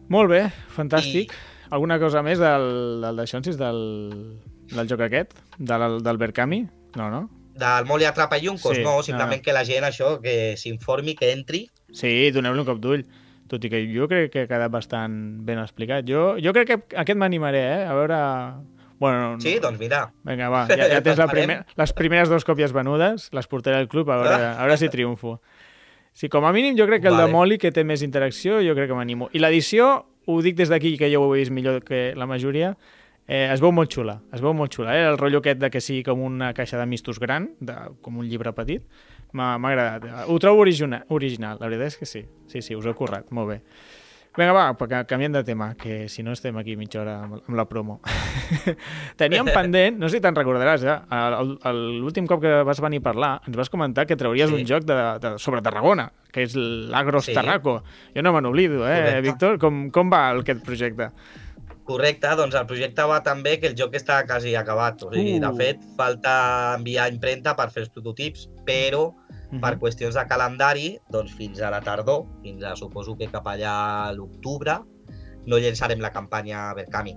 Molt 0.08 0.30
bé, 0.30 0.50
fantàstic. 0.74 1.32
Alguna 1.70 1.98
cosa 1.98 2.22
més 2.22 2.38
del, 2.38 3.00
del 3.02 3.16
d'això, 3.16 3.40
del, 3.40 4.38
del 4.72 4.88
joc 4.88 5.00
aquest? 5.00 5.34
Del, 5.58 6.02
del 6.02 6.16
Berkami? 6.18 6.66
No, 6.96 7.10
no? 7.10 7.28
Del 7.56 7.86
Moli 7.86 8.04
Atrapa 8.04 8.36
Yuncos, 8.38 8.76
Sí, 8.76 8.82
no, 8.82 9.02
simplement 9.02 9.40
ah. 9.40 9.42
que 9.42 9.52
la 9.52 9.64
gent 9.64 9.84
això, 9.84 10.20
que 10.20 10.56
s'informi, 10.56 11.14
que 11.14 11.32
entri, 11.32 11.70
Sí, 11.96 12.30
doneu-li 12.30 12.60
un 12.60 12.66
cop 12.66 12.80
d'ull. 12.82 13.06
Tot 13.50 13.64
i 13.64 13.70
que 13.70 13.82
jo 13.90 14.08
crec 14.10 14.32
que 14.32 14.44
ha 14.44 14.48
quedat 14.50 14.72
bastant 14.72 15.12
ben 15.46 15.60
explicat. 15.62 16.06
Jo, 16.08 16.34
jo 16.42 16.54
crec 16.56 16.72
que 16.72 16.78
aquest 17.02 17.18
m'animaré, 17.18 17.62
eh? 17.76 17.84
A 17.86 17.94
veure... 17.98 18.18
Bueno, 18.98 19.34
no, 19.34 19.40
sí, 19.44 19.58
doncs 19.60 19.76
mira, 19.76 20.06
Vinga, 20.24 20.48
va, 20.48 20.62
ja, 20.70 20.86
ja 20.88 21.02
tens 21.04 21.18
la 21.20 21.26
primer, 21.28 21.58
les 21.76 21.92
primeres 21.92 22.30
dues 22.32 22.46
còpies 22.48 22.72
venudes, 22.72 23.26
les 23.36 23.48
portaré 23.50 23.76
al 23.76 23.90
club, 23.92 24.08
a 24.08 24.16
veure, 24.22 24.46
a 24.54 24.62
veure 24.62 24.78
si 24.80 24.88
triomfo. 24.88 25.34
Sí, 26.16 26.30
com 26.32 26.46
a 26.48 26.52
mínim 26.56 26.78
jo 26.78 26.86
crec 26.88 27.02
que 27.04 27.10
el 27.10 27.18
Vale. 27.18 27.28
de 27.28 27.34
Moli, 27.34 27.58
que 27.60 27.74
té 27.76 27.84
més 27.84 28.00
interacció, 28.00 28.62
jo 28.64 28.72
crec 28.72 28.88
que 28.88 28.96
m'animo. 28.96 29.28
I 29.36 29.42
l'edició, 29.42 29.90
ho 30.24 30.36
dic 30.40 30.56
des 30.56 30.72
d'aquí, 30.72 30.94
que 30.96 31.10
jo 31.12 31.20
ho 31.20 31.34
he 31.34 31.42
vist 31.42 31.52
millor 31.52 31.82
que 31.84 32.14
la 32.16 32.24
majoria, 32.24 32.72
eh, 33.26 33.50
es 33.52 33.60
veu 33.60 33.74
molt 33.74 33.92
xula, 33.92 34.16
es 34.32 34.40
veu 34.40 34.54
molt 34.56 34.72
xula. 34.72 34.96
Eh? 34.96 35.04
El 35.10 35.18
rotllo 35.20 35.42
aquest 35.42 35.60
de 35.60 35.70
que 35.74 35.82
sigui 35.84 36.02
com 36.06 36.22
una 36.24 36.54
caixa 36.56 36.80
de 36.80 36.86
mistos 36.88 37.20
gran, 37.20 37.50
de, 37.60 37.76
com 38.00 38.16
un 38.16 38.30
llibre 38.30 38.54
petit, 38.56 38.86
m'ha 39.36 39.70
agradat. 39.74 40.08
Ho 40.32 40.38
trobo 40.42 40.64
original, 40.64 41.04
original, 41.12 41.60
la 41.60 41.68
veritat 41.68 41.92
és 41.94 42.00
que 42.00 42.08
sí. 42.08 42.24
Sí, 42.48 42.62
sí, 42.64 42.74
us 42.78 42.86
he 42.88 42.94
currat, 42.96 43.28
molt 43.36 43.52
bé. 43.52 43.60
Vinga, 44.36 44.52
va, 44.52 44.64
perquè 44.76 44.98
canviem 45.08 45.32
de 45.32 45.40
tema, 45.48 45.70
que 45.80 46.10
si 46.12 46.20
no 46.22 46.34
estem 46.36 46.58
aquí 46.60 46.74
mitja 46.76 47.00
hora 47.00 47.14
amb, 47.24 47.38
la 47.56 47.64
promo. 47.64 48.02
Teníem 49.16 49.48
pendent, 49.48 49.96
no 49.96 50.10
sé 50.10 50.18
si 50.18 50.24
te'n 50.24 50.36
recordaràs, 50.36 50.84
eh? 50.84 50.96
l'últim 51.72 52.26
cop 52.28 52.42
que 52.42 52.50
vas 52.68 52.82
venir 52.84 53.00
a 53.00 53.06
parlar 53.06 53.30
ens 53.48 53.56
vas 53.56 53.70
comentar 53.72 54.04
que 54.06 54.16
trauries 54.20 54.50
Sí. 54.52 54.58
un 54.60 54.66
joc 54.68 54.84
de, 54.84 54.98
de, 55.24 55.32
sobre 55.40 55.62
Tarragona, 55.64 56.10
que 56.32 56.44
és 56.44 56.52
l'Agros 56.54 57.30
Sí. 57.30 57.32
Tarraco. 57.32 57.78
Jo 58.14 58.22
no 58.22 58.34
me 58.34 58.42
n'oblido, 58.44 58.84
eh, 58.84 58.92
Correcte. 59.00 59.20
Víctor? 59.24 59.58
Com, 59.58 59.86
com 59.90 60.12
va 60.12 60.26
aquest 60.36 60.60
projecte? 60.64 61.10
Correcte, 61.86 62.28
doncs 62.36 62.54
el 62.58 62.66
projecte 62.66 63.04
va 63.06 63.20
tan 63.22 63.42
bé 63.44 63.60
que 63.62 63.68
el 63.70 63.76
joc 63.78 63.94
està 63.94 64.20
quasi 64.26 64.56
acabat. 64.58 65.02
O 65.06 65.12
sigui, 65.12 65.36
Uh. 65.38 65.40
de 65.44 65.52
fet, 65.56 65.84
falta 65.96 66.74
enviar 66.76 67.08
impremta 67.12 67.54
per 67.56 67.70
fer 67.70 67.84
els 67.84 67.90
prototips, 67.94 68.48
però 68.66 69.12
Mhm. 69.52 69.60
per 69.62 69.78
qüestions 69.78 70.14
de 70.18 70.26
calendari, 70.26 70.98
doncs 71.08 71.32
fins 71.38 71.60
a 71.62 71.70
la 71.70 71.80
tardor, 71.80 72.24
fins 72.42 72.64
a 72.64 72.74
suposo 72.74 73.16
que 73.16 73.28
cap 73.30 73.46
allà 73.46 74.08
a 74.08 74.12
l'octubre, 74.12 74.80
no 75.46 75.56
llançarem 75.58 76.00
la 76.00 76.10
campanya 76.10 76.74
Berkami. 76.74 77.14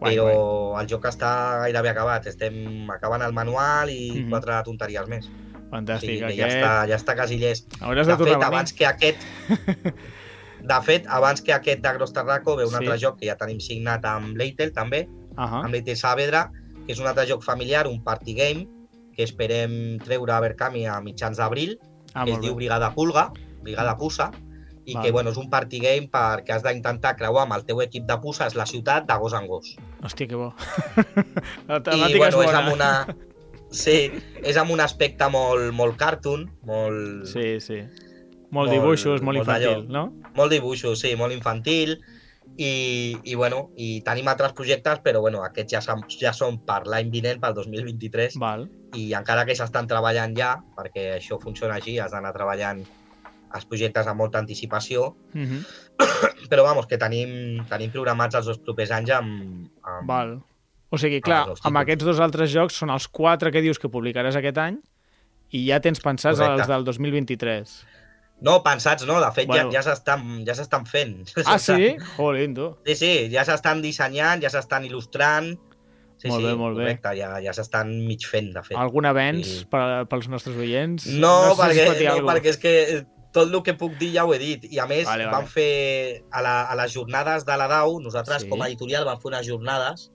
Guai, 0.00 0.16
però 0.16 0.80
el 0.80 0.88
joc 0.88 1.04
està 1.06 1.60
gairebé 1.62 1.90
acabat. 1.90 2.26
Estem 2.26 2.90
acabant 2.90 3.22
el 3.22 3.32
manual 3.32 3.88
i 3.88 4.10
Mhm. 4.24 4.30
quatre 4.30 4.62
tonteries 4.64 5.06
més. 5.08 5.30
Fantàstic. 5.70 5.94
o 5.96 6.00
sigui, 6.00 6.18
que 6.18 6.24
aquest... 6.26 6.38
ja, 6.40 6.58
està, 6.58 6.88
ja 6.88 6.96
està 6.96 7.14
quasi 7.14 7.38
llest. 7.38 7.72
Hauràs 7.80 8.06
De 8.06 8.16
de 8.16 8.24
fet, 8.24 8.42
abans 8.42 8.72
que 8.74 8.84
aquest... 8.84 9.16
De 10.62 10.78
fet, 10.86 11.06
abans 11.08 11.40
que 11.42 11.52
aquest 11.52 11.80
d'Agros 11.82 12.12
Tarraco 12.12 12.56
ve 12.56 12.64
un 12.64 12.70
Sí. 12.70 12.76
altre 12.76 12.98
joc 12.98 13.18
que 13.18 13.26
ja 13.26 13.36
tenim 13.36 13.58
signat 13.60 14.04
amb 14.04 14.36
Leitel, 14.36 14.72
també, 14.72 15.08
Ahà. 15.36 15.64
amb 15.64 15.74
l'IT 15.74 15.96
Saavedra, 15.96 16.50
que 16.86 16.92
és 16.92 17.00
un 17.00 17.06
altre 17.06 17.26
joc 17.26 17.42
familiar, 17.42 17.86
un 17.88 18.02
party 18.04 18.34
game, 18.34 18.68
que 19.16 19.22
esperem 19.24 19.98
treure 19.98 20.32
a 20.32 20.40
Berkami 20.40 20.86
a 20.86 21.00
mitjans 21.00 21.36
d'abril, 21.38 21.78
Ah, 22.14 22.24
que 22.24 22.32
es 22.32 22.40
diu. 22.40 22.54
Brigada 22.54 22.94
Pulga, 22.94 23.30
Brigada 23.62 23.96
Pussa, 23.96 24.30
i 24.84 24.94
Val. 24.94 25.02
que 25.04 25.10
bueno, 25.12 25.30
és 25.30 25.36
un 25.38 25.48
party 25.48 25.78
game 25.80 26.08
perquè 26.10 26.50
has 26.56 26.62
d'intentar 26.62 27.16
creuar 27.16 27.44
amb 27.44 27.54
el 27.54 27.64
teu 27.64 27.80
equip 27.80 28.04
de 28.04 28.16
pusses 28.18 28.54
la 28.54 28.66
ciutat 28.66 29.06
de 29.06 29.14
gos 29.18 29.32
en 29.32 29.46
gos. 29.46 29.76
Hòstia, 30.02 30.26
que 30.28 30.34
bo. 30.34 30.54
la 31.68 31.76
I 31.76 31.80
temàtica 31.80 32.18
bueno, 32.18 32.42
és 32.42 32.46
és 32.46 32.52
bona. 32.52 32.58
amb 32.58 32.72
una... 32.72 33.16
Sí, 33.70 34.10
és 34.42 34.56
amb 34.58 34.70
un 34.70 34.80
aspecte 34.80 35.28
molt, 35.30 35.72
molt 35.72 35.96
cartoon, 35.96 36.50
molt, 36.64 37.26
Sí, 37.26 37.58
sí. 37.60 37.78
Molt, 38.52 38.68
Molt- 38.68 38.72
dibuixos, 38.76 39.22
molt 39.22 39.24
molt 39.24 39.38
infantil, 39.40 39.86
no? 39.88 40.02
molt 40.36 40.52
dibuixos, 40.52 41.00
sí, 41.00 41.14
molt 41.16 41.32
infantil, 41.32 41.94
i, 42.60 43.16
i 43.24 43.34
bueno, 43.34 43.70
i 43.80 44.02
tenim 44.04 44.28
altres 44.28 44.52
projectes, 44.52 45.00
però 45.00 45.22
bueno, 45.24 45.40
aquests 45.46 45.72
ja, 45.72 45.80
ja 46.20 46.32
són 46.36 46.58
per 46.68 46.82
l'any 46.86 47.08
vinent, 47.10 47.40
pel 47.40 47.54
2023, 47.56 48.36
Val. 48.42 48.66
i 48.98 49.06
encara 49.16 49.46
que 49.48 49.56
s'estan 49.56 49.88
treballant 49.88 50.34
ja, 50.36 50.58
perquè 50.76 51.14
això 51.16 51.38
funciona 51.40 51.78
així, 51.80 51.96
has 51.98 52.12
d'anar 52.12 52.34
treballant 52.36 52.82
els 53.54 53.64
projectes 53.68 54.06
amb 54.08 54.20
molta 54.20 54.38
anticipació, 54.40 55.14
Mhm. 55.32 55.64
però 56.50 56.62
vamos, 56.64 56.86
que 56.86 56.98
tenim, 56.98 57.64
tenim 57.68 57.90
programats 57.90 58.34
els 58.34 58.46
dos 58.52 58.58
propers 58.58 58.90
anys 58.90 59.10
amb... 59.16 59.68
amb 59.82 60.08
Val. 60.08 60.36
O 60.92 60.98
sigui, 61.00 61.22
clar, 61.24 61.46
amb 61.48 61.56
títols. 61.56 61.80
aquests 61.80 62.04
dos 62.04 62.20
altres 62.20 62.50
jocs 62.52 62.74
són 62.76 62.90
els 62.92 63.08
quatre 63.08 63.50
que 63.50 63.62
dius 63.64 63.78
que 63.80 63.88
publicaràs 63.88 64.36
aquest 64.36 64.58
any 64.60 64.76
i 65.56 65.66
ja 65.70 65.80
tens 65.80 66.00
pensats 66.04 66.36
Correcte. 66.38 66.60
els 66.60 66.68
del 66.68 66.84
2023. 66.84 67.72
No, 68.42 68.56
pensats 68.64 69.04
no, 69.06 69.20
de 69.22 69.28
fet 69.32 69.46
Bueno. 69.46 69.70
ja, 69.70 69.78
ja 69.80 69.82
s'estan 69.86 70.44
ja 70.46 70.54
s'estan 70.58 70.84
fent. 70.86 71.28
Ah, 71.46 71.58
sí? 71.62 71.94
Jolín, 72.16 72.54
tu. 72.56 72.72
Sí, 72.86 72.96
sí, 72.98 73.12
ja 73.32 73.44
s'estan 73.46 73.82
dissenyant, 73.84 74.42
ja 74.42 74.50
s'estan 74.50 74.84
il·lustrant. 74.88 75.52
Sí, 76.18 76.28
Molt 76.30 76.40
sí, 76.42 76.46
bé, 76.46 76.54
molt 76.58 76.76
bé. 76.78 76.84
correcte, 76.84 77.12
ja, 77.18 77.30
ja 77.42 77.52
s'estan 77.54 77.88
mig 78.06 78.22
fent, 78.30 78.52
de 78.54 78.62
fet. 78.62 78.76
Algun 78.78 79.06
avenç 79.10 79.46
Sí. 79.46 79.64
per, 79.70 80.04
pels 80.10 80.28
nostres 80.30 80.56
oients? 80.56 81.06
No, 81.18 81.52
es 81.52 81.58
perquè, 81.58 81.86
no 82.04 82.12
alguna 82.12 82.34
perquè 82.36 82.52
és 82.52 82.58
que 82.62 82.74
tot 83.32 83.48
el 83.48 83.62
que 83.64 83.74
puc 83.74 83.94
dir 83.98 84.12
ja 84.14 84.24
ho 84.26 84.34
he 84.34 84.38
dit. 84.38 84.66
I 84.70 84.78
a 84.78 84.86
més, 84.86 85.06
Vale, 85.08 85.24
vale. 85.26 85.36
vam 85.36 85.46
fer 85.50 86.22
a, 86.30 86.42
la, 86.42 86.62
a 86.70 86.76
les 86.78 86.92
jornades 86.94 87.46
de 87.48 87.56
la 87.56 87.66
DAU, 87.66 87.98
nosaltres 88.04 88.42
Sí. 88.42 88.48
com 88.50 88.62
a 88.62 88.68
editorial 88.68 89.04
vam 89.08 89.18
fer 89.22 89.32
unes 89.32 89.46
jornades 89.48 90.10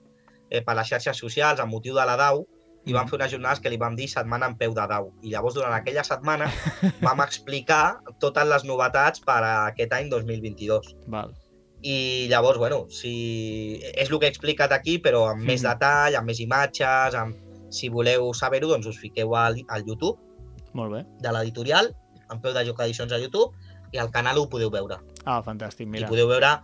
eh, 0.50 0.62
per 0.62 0.76
les 0.76 0.88
xarxes 0.88 1.16
socials 1.16 1.60
amb 1.60 1.72
motiu 1.72 1.94
de 1.94 2.04
la 2.06 2.16
DAU 2.16 2.46
i 2.86 2.92
vam 2.92 3.04
Mhm. 3.04 3.10
fer 3.10 3.16
unes 3.18 3.30
jornades 3.32 3.60
que 3.60 3.70
li 3.70 3.76
vam 3.76 3.94
dir 3.96 4.08
setmana 4.08 4.46
en 4.46 4.56
peu 4.56 4.72
de 4.72 4.86
DAU. 4.86 5.12
I 5.22 5.30
llavors, 5.30 5.54
durant 5.54 5.74
aquella 5.74 6.04
setmana, 6.04 6.46
vam 7.02 7.20
explicar 7.20 8.00
totes 8.20 8.46
les 8.46 8.64
novetats 8.64 9.20
per 9.20 9.42
a 9.44 9.66
aquest 9.66 9.92
any 9.92 10.08
2022. 10.08 10.94
Val. 11.06 11.34
I 11.82 12.26
llavors, 12.30 12.58
bueno, 12.58 12.86
si... 12.90 13.80
és 13.94 14.10
el 14.10 14.18
que 14.18 14.26
he 14.26 14.28
explicat 14.30 14.72
aquí, 14.72 14.98
però 14.98 15.28
amb 15.30 15.42
més 15.42 15.62
Mhm. 15.62 15.68
detall, 15.72 16.16
amb 16.16 16.26
més 16.26 16.40
imatges, 16.40 17.14
amb... 17.14 17.36
si 17.70 17.88
voleu 17.90 18.32
saber-ho, 18.32 18.68
doncs 18.68 18.86
us 18.86 18.96
fiqueu 18.98 19.36
al, 19.36 19.58
al 19.68 19.84
YouTube 19.84 20.18
Molt 20.72 20.92
bé. 20.92 21.04
de 21.20 21.30
l'editorial, 21.32 21.94
en 22.32 22.40
peu 22.40 22.52
de 22.54 22.64
joc 22.64 22.80
edicions 22.80 23.12
a 23.12 23.18
YouTube, 23.18 23.52
i 23.92 23.98
al 23.98 24.10
canal 24.10 24.38
ho 24.38 24.48
podeu 24.48 24.70
veure. 24.70 24.96
Ah, 25.26 25.42
fantàstic, 25.42 25.82
I 25.86 25.90
mira. 25.90 26.08
podeu 26.08 26.26
veure, 26.28 26.60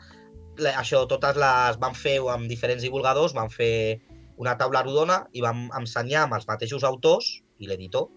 això, 0.79 1.07
totes 1.07 1.37
les 1.37 1.79
vam 1.79 1.95
fer 1.95 2.19
amb 2.33 2.49
diferents 2.49 2.83
divulgadors, 2.83 3.35
vam 3.35 3.51
fer 3.51 4.01
una 4.37 4.57
taula 4.59 4.83
rodona 4.83 5.25
i 5.33 5.41
vam 5.45 5.69
ensenyar 5.79 6.25
amb 6.25 6.35
els 6.35 6.47
mateixos 6.49 6.85
autors 6.85 7.41
i 7.63 7.67
l'editor, 7.71 8.09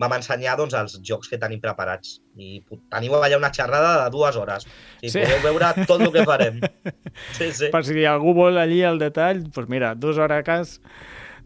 vam 0.00 0.12
ensenyar 0.16 0.56
doncs, 0.56 0.74
els 0.74 0.98
jocs 1.04 1.28
que 1.28 1.38
tenim 1.38 1.60
preparats. 1.60 2.20
I 2.36 2.62
teniu 2.90 3.14
allà 3.18 3.36
una 3.36 3.50
xerrada 3.52 4.04
de 4.04 4.10
dues 4.10 4.36
hores. 4.36 4.66
I 5.02 5.10
Sí. 5.10 5.20
podeu 5.20 5.42
veure 5.42 5.86
tot 5.86 6.00
el 6.00 6.12
que 6.12 6.24
farem. 6.24 6.60
Sí, 7.36 7.52
sí. 7.52 7.68
Per 7.70 7.84
si 7.84 8.04
algú 8.06 8.32
vol 8.34 8.56
allí 8.58 8.82
el 8.86 8.98
detall, 8.98 9.42
doncs 9.50 9.68
mira, 9.68 9.94
dues 9.94 10.16
hores 10.18 10.80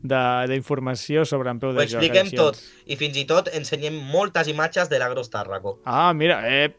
de- 0.03 0.47
d'informació 0.49 1.25
sobre 1.25 1.51
en 1.51 1.59
peu 1.59 1.71
Ho 1.71 1.73
de 1.73 1.87
joc. 1.87 2.03
expliquem 2.03 2.31
tot. 2.37 2.59
I 2.87 2.97
fins 2.97 3.17
i 3.17 3.25
tot 3.25 3.49
ensenyem 3.53 3.95
moltes 4.13 4.49
imatges 4.49 4.89
de 4.89 4.99
l'Agros 4.99 5.31
Tàrraco. 5.31 5.79
Ah, 5.85 6.13
mira, 6.15 6.43
eh, 6.47 6.75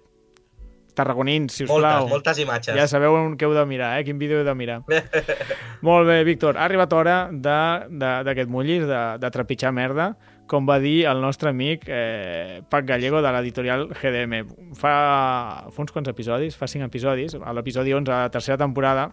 tarragonins, 0.95 1.53
si 1.53 1.65
us 1.65 1.69
Moltes, 1.71 1.91
plau. 1.91 2.07
moltes 2.11 2.39
imatges. 2.41 2.75
Ja 2.77 2.87
sabeu 2.91 3.15
on 3.17 3.35
què 3.39 3.47
heu 3.47 3.55
de 3.55 3.65
mirar, 3.69 3.93
eh? 3.99 4.05
Quin 4.07 4.19
vídeo 4.21 4.39
heu 4.39 4.47
de 4.47 4.55
mirar. 4.57 4.81
Molt 5.85 6.07
bé, 6.07 6.21
Víctor. 6.27 6.57
Ha 6.57 6.65
arribat 6.69 6.93
hora 6.95 7.17
d'aquest 7.31 8.49
mullis, 8.51 8.87
de, 8.87 9.01
de 9.21 9.31
trepitjar 9.35 9.73
merda, 9.75 10.13
com 10.47 10.67
va 10.69 10.77
dir 10.79 11.05
el 11.09 11.21
nostre 11.23 11.49
amic 11.49 11.87
eh, 11.89 12.61
Pac 12.69 12.85
Gallego 12.85 13.21
de 13.25 13.33
l'editorial 13.33 13.87
GDM. 13.97 14.43
Fa, 14.77 14.95
fa 15.73 15.85
uns 15.85 15.93
quants 15.93 16.09
episodis, 16.11 16.57
fa 16.57 16.69
cinc 16.69 16.85
episodis, 16.85 17.37
a 17.37 17.53
l'episodi 17.57 17.93
11 17.97 18.05
de 18.11 18.15
la 18.15 18.33
tercera 18.33 18.57
temporada, 18.61 19.09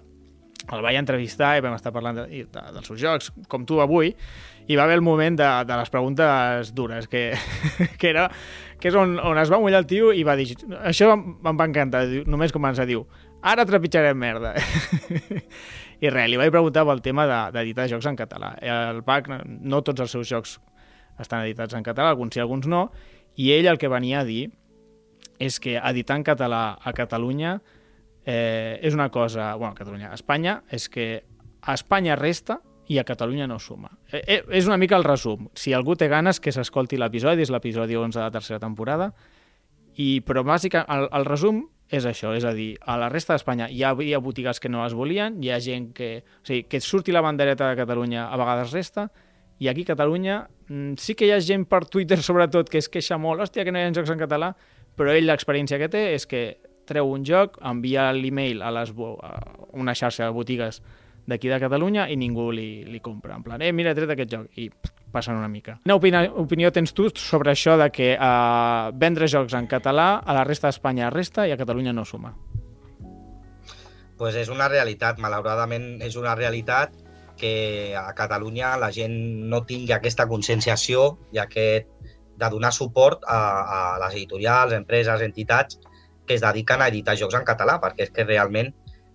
el 0.70 0.82
vaig 0.84 0.94
entrevistar 1.00 1.56
i 1.58 1.62
vam 1.64 1.74
estar 1.74 1.90
parlant 1.94 2.20
de, 2.20 2.44
de, 2.46 2.64
dels 2.76 2.86
seus 2.86 3.00
jocs, 3.00 3.32
com 3.50 3.64
tu 3.66 3.80
avui, 3.82 4.12
i 4.70 4.76
va 4.78 4.84
haver 4.84 5.00
el 5.00 5.02
moment 5.02 5.34
de, 5.40 5.48
de 5.66 5.78
les 5.80 5.90
preguntes 5.90 6.70
dures, 6.76 7.08
que, 7.10 7.32
que 7.98 8.12
era 8.12 8.28
que 8.82 8.90
és 8.90 8.96
on, 8.98 9.14
on 9.22 9.38
es 9.38 9.50
va 9.52 9.60
mullar 9.62 9.78
el 9.84 9.86
tio 9.86 10.10
i 10.10 10.24
va 10.26 10.34
dir, 10.38 10.48
això 10.82 11.12
em 11.14 11.22
em 11.46 11.58
va 11.58 11.68
encantar, 11.70 12.02
només 12.26 12.50
comença, 12.54 12.82
diu, 12.88 13.04
ara 13.46 13.62
trepitjarem 13.68 14.18
merda. 14.18 14.56
I 16.02 16.10
res, 16.10 16.26
li 16.32 16.38
vaig 16.40 16.50
preguntar 16.50 16.82
pel 16.88 17.02
tema 17.04 17.28
de- 17.30 17.52
d'editar 17.54 17.86
jocs 17.92 18.08
en 18.10 18.18
català. 18.18 18.56
El 18.58 19.04
PAC, 19.06 19.30
no 19.46 19.84
tots 19.86 20.02
els 20.02 20.10
seus 20.10 20.26
jocs 20.26 20.56
estan 21.22 21.44
editats 21.44 21.76
en 21.78 21.86
català, 21.86 22.10
alguns 22.10 22.34
sí, 22.34 22.42
alguns 22.42 22.66
no, 22.66 22.88
i 23.38 23.52
ell 23.54 23.68
el 23.70 23.78
que 23.78 23.90
venia 23.92 24.24
a 24.24 24.26
dir 24.26 24.48
és 25.38 25.60
que 25.62 25.76
editar 25.78 26.16
en 26.18 26.24
català 26.26 26.76
a 26.82 26.92
Catalunya 26.96 27.60
eh, 28.26 28.80
és 28.82 28.94
una 28.94 29.08
cosa... 29.14 29.54
Bueno, 29.54 29.72
a 29.72 29.78
Catalunya, 29.78 30.10
a 30.10 30.18
Espanya, 30.18 30.62
és 30.70 30.88
que 30.90 31.22
a 31.62 31.74
Espanya 31.78 32.16
resta 32.18 32.58
i 32.92 32.98
a 33.00 33.04
Catalunya 33.08 33.46
no 33.48 33.58
suma. 33.58 33.90
Eh, 34.10 34.20
eh, 34.20 34.40
és 34.52 34.66
una 34.68 34.76
mica 34.76 34.98
el 34.98 35.06
resum. 35.06 35.48
Si 35.56 35.72
algú 35.72 35.96
té 35.96 36.10
ganes 36.12 36.40
que 36.44 36.52
s'escolti 36.52 36.98
l'episodi, 37.00 37.46
és 37.46 37.52
l'episodi 37.52 37.96
11 37.96 38.18
de 38.18 38.24
la 38.26 38.34
tercera 38.34 38.60
temporada, 38.60 39.12
i, 39.96 40.20
però 40.26 40.44
bàsicament 40.44 40.88
el, 40.92 41.08
el 41.16 41.28
resum 41.28 41.62
és 41.92 42.06
això, 42.08 42.32
és 42.36 42.44
a 42.48 42.54
dir, 42.56 42.70
a 42.88 42.96
la 43.00 43.10
resta 43.12 43.34
d'Espanya 43.34 43.68
hi 43.68 43.82
havia 43.84 44.20
botigues 44.24 44.60
que 44.60 44.70
no 44.72 44.80
les 44.82 44.96
volien, 44.96 45.36
hi 45.44 45.52
ha 45.52 45.60
gent 45.60 45.90
que... 45.96 46.14
O 46.40 46.48
sigui, 46.48 46.64
que 46.68 46.80
surti 46.80 47.12
la 47.12 47.20
bandereta 47.24 47.68
de 47.68 47.76
Catalunya 47.80 48.26
a 48.28 48.38
vegades 48.40 48.72
resta, 48.72 49.10
i 49.60 49.68
aquí 49.68 49.84
a 49.84 49.92
Catalunya 49.92 50.38
mm, 50.68 50.96
sí 51.00 51.14
que 51.14 51.28
hi 51.28 51.34
ha 51.34 51.40
gent 51.40 51.66
per 51.68 51.84
Twitter 51.86 52.20
sobretot 52.28 52.72
que 52.72 52.80
es 52.80 52.88
queixa 52.92 53.20
molt, 53.20 53.44
hòstia, 53.44 53.64
que 53.64 53.72
no 53.72 53.80
hi 53.80 53.88
ha 53.88 53.92
jocs 53.96 54.12
en 54.12 54.20
català, 54.20 54.52
però 54.96 55.12
ell 55.12 55.28
l'experiència 55.28 55.80
que 55.80 55.88
té 55.92 56.10
és 56.16 56.28
que 56.28 56.42
treu 56.88 57.08
un 57.12 57.24
joc, 57.24 57.56
envia 57.64 58.10
l'email 58.12 58.60
a, 58.60 58.72
les, 58.74 58.92
a 58.92 59.32
una 59.78 59.94
xarxa 59.96 60.26
de 60.26 60.34
botigues 60.36 60.82
d'aquí 61.26 61.48
de 61.48 61.60
Catalunya 61.62 62.08
i 62.10 62.16
ningú 62.16 62.50
li, 62.52 62.84
li 62.88 63.00
compra. 63.00 63.36
En 63.36 63.44
plan, 63.46 63.62
eh, 63.62 63.72
mira, 63.72 63.92
he 63.92 63.98
tret 63.98 64.10
aquest 64.10 64.32
joc. 64.32 64.48
I 64.58 64.70
passen 65.12 65.36
una 65.36 65.48
mica. 65.48 65.78
Quina 65.84 65.98
opinió, 65.98 66.24
opinió 66.40 66.72
tens 66.72 66.94
tu 66.96 67.10
sobre 67.14 67.52
això 67.52 67.76
de 67.78 67.90
que 67.92 68.14
eh, 68.14 68.90
vendre 68.94 69.28
jocs 69.28 69.54
en 69.54 69.68
català 69.68 70.16
a 70.24 70.40
la 70.40 70.44
resta 70.48 70.70
d'Espanya 70.70 71.10
resta 71.10 71.46
i 71.46 71.52
a 71.52 71.60
Catalunya 71.60 71.92
no 71.92 72.04
suma? 72.08 72.34
pues 74.22 74.36
és 74.38 74.50
una 74.54 74.68
realitat, 74.70 75.16
malauradament 75.18 75.96
és 76.06 76.14
una 76.14 76.36
realitat 76.38 76.92
que 77.40 77.90
a 77.98 78.12
Catalunya 78.14 78.76
la 78.78 78.92
gent 78.94 79.16
no 79.50 79.64
tingui 79.66 79.90
aquesta 79.96 80.28
conscienciació 80.30 81.16
i 81.34 81.40
aquest 81.42 81.88
de 82.38 82.50
donar 82.52 82.70
suport 82.70 83.26
a, 83.26 83.40
a 83.78 83.80
les 84.04 84.14
editorials, 84.14 84.76
empreses, 84.76 85.24
entitats 85.26 85.80
que 86.22 86.36
es 86.36 86.44
dediquen 86.44 86.84
a 86.84 86.88
editar 86.92 87.16
jocs 87.18 87.34
en 87.34 87.48
català, 87.48 87.80
perquè 87.82 88.06
és 88.06 88.14
que 88.14 88.28
realment 88.28 88.70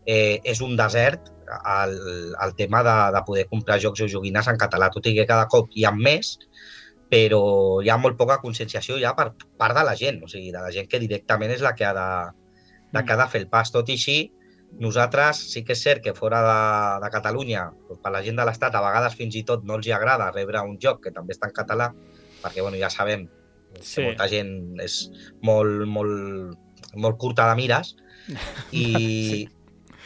eh, 0.07 0.39
és 0.47 0.61
un 0.63 0.77
desert 0.79 1.27
el, 1.47 1.93
el 2.43 2.55
tema 2.55 2.81
de, 2.83 2.95
de 3.15 3.21
poder 3.27 3.45
comprar 3.51 3.79
jocs 3.83 4.01
o 4.03 4.09
joguines 4.11 4.47
en 4.47 4.57
català, 4.59 4.89
tot 4.91 5.05
i 5.07 5.13
que 5.15 5.27
cada 5.27 5.47
cop 5.51 5.69
hi 5.75 5.85
ha 5.87 5.91
més, 5.95 6.37
però 7.11 7.41
hi 7.83 7.91
ha 7.91 7.99
molt 7.99 8.17
poca 8.19 8.39
conscienciació 8.41 8.97
ja 8.99 9.13
per 9.15 9.29
part 9.59 9.77
de 9.77 9.83
la 9.87 9.95
gent, 9.99 10.19
o 10.23 10.31
sigui, 10.31 10.51
de 10.51 10.63
la 10.63 10.71
gent 10.75 10.89
que 10.91 10.99
directament 11.03 11.53
és 11.55 11.63
la 11.63 11.73
que 11.75 11.87
ha 11.87 11.93
de, 11.95 12.09
la 12.95 13.03
que 13.05 13.15
ha 13.15 13.21
de 13.21 13.29
fer 13.31 13.43
el 13.45 13.49
pas. 13.51 13.71
Tot 13.71 13.87
i 13.87 13.95
així, 13.95 14.17
nosaltres 14.83 15.39
sí 15.53 15.63
que 15.63 15.75
és 15.75 15.83
cert 15.83 16.03
que 16.03 16.15
fora 16.17 16.41
de, 16.43 16.59
de 17.05 17.11
Catalunya, 17.13 17.69
doncs 17.87 18.03
per 18.03 18.11
la 18.15 18.23
gent 18.25 18.39
de 18.39 18.47
l'Estat, 18.47 18.75
a 18.75 18.83
vegades 18.83 19.15
fins 19.15 19.35
i 19.39 19.45
tot 19.47 19.63
no 19.63 19.79
els 19.79 19.87
hi 19.87 19.95
agrada 19.95 20.31
rebre 20.35 20.63
un 20.67 20.75
joc 20.83 21.05
que 21.05 21.15
també 21.15 21.35
està 21.35 21.47
en 21.47 21.55
català, 21.55 21.91
perquè 22.43 22.63
bueno, 22.63 22.79
ja 22.79 22.91
sabem 22.91 23.27
Sí. 23.77 23.99
que 23.99 24.07
molta 24.07 24.25
gent 24.31 24.79
és 24.81 24.93
molt, 25.45 25.83
molt, 25.85 26.55
molt 26.95 27.17
curta 27.19 27.45
de 27.49 27.55
mires, 27.59 27.93
i, 28.71 28.85
Sí. 29.29 29.41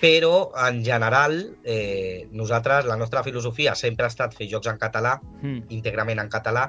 Però 0.02 0.52
en 0.68 0.84
general 0.84 1.36
eh, 1.64 2.28
nosaltres, 2.32 2.86
la 2.90 2.98
nostra 2.98 3.22
filosofia 3.24 3.76
sempre 3.76 4.06
ha 4.08 4.10
estat 4.10 4.34
fer 4.34 4.48
jocs 4.50 4.68
en 4.72 4.80
català, 4.82 5.20
Mm. 5.42 5.68
íntegrament 5.70 6.20
en 6.20 6.30
català, 6.30 6.68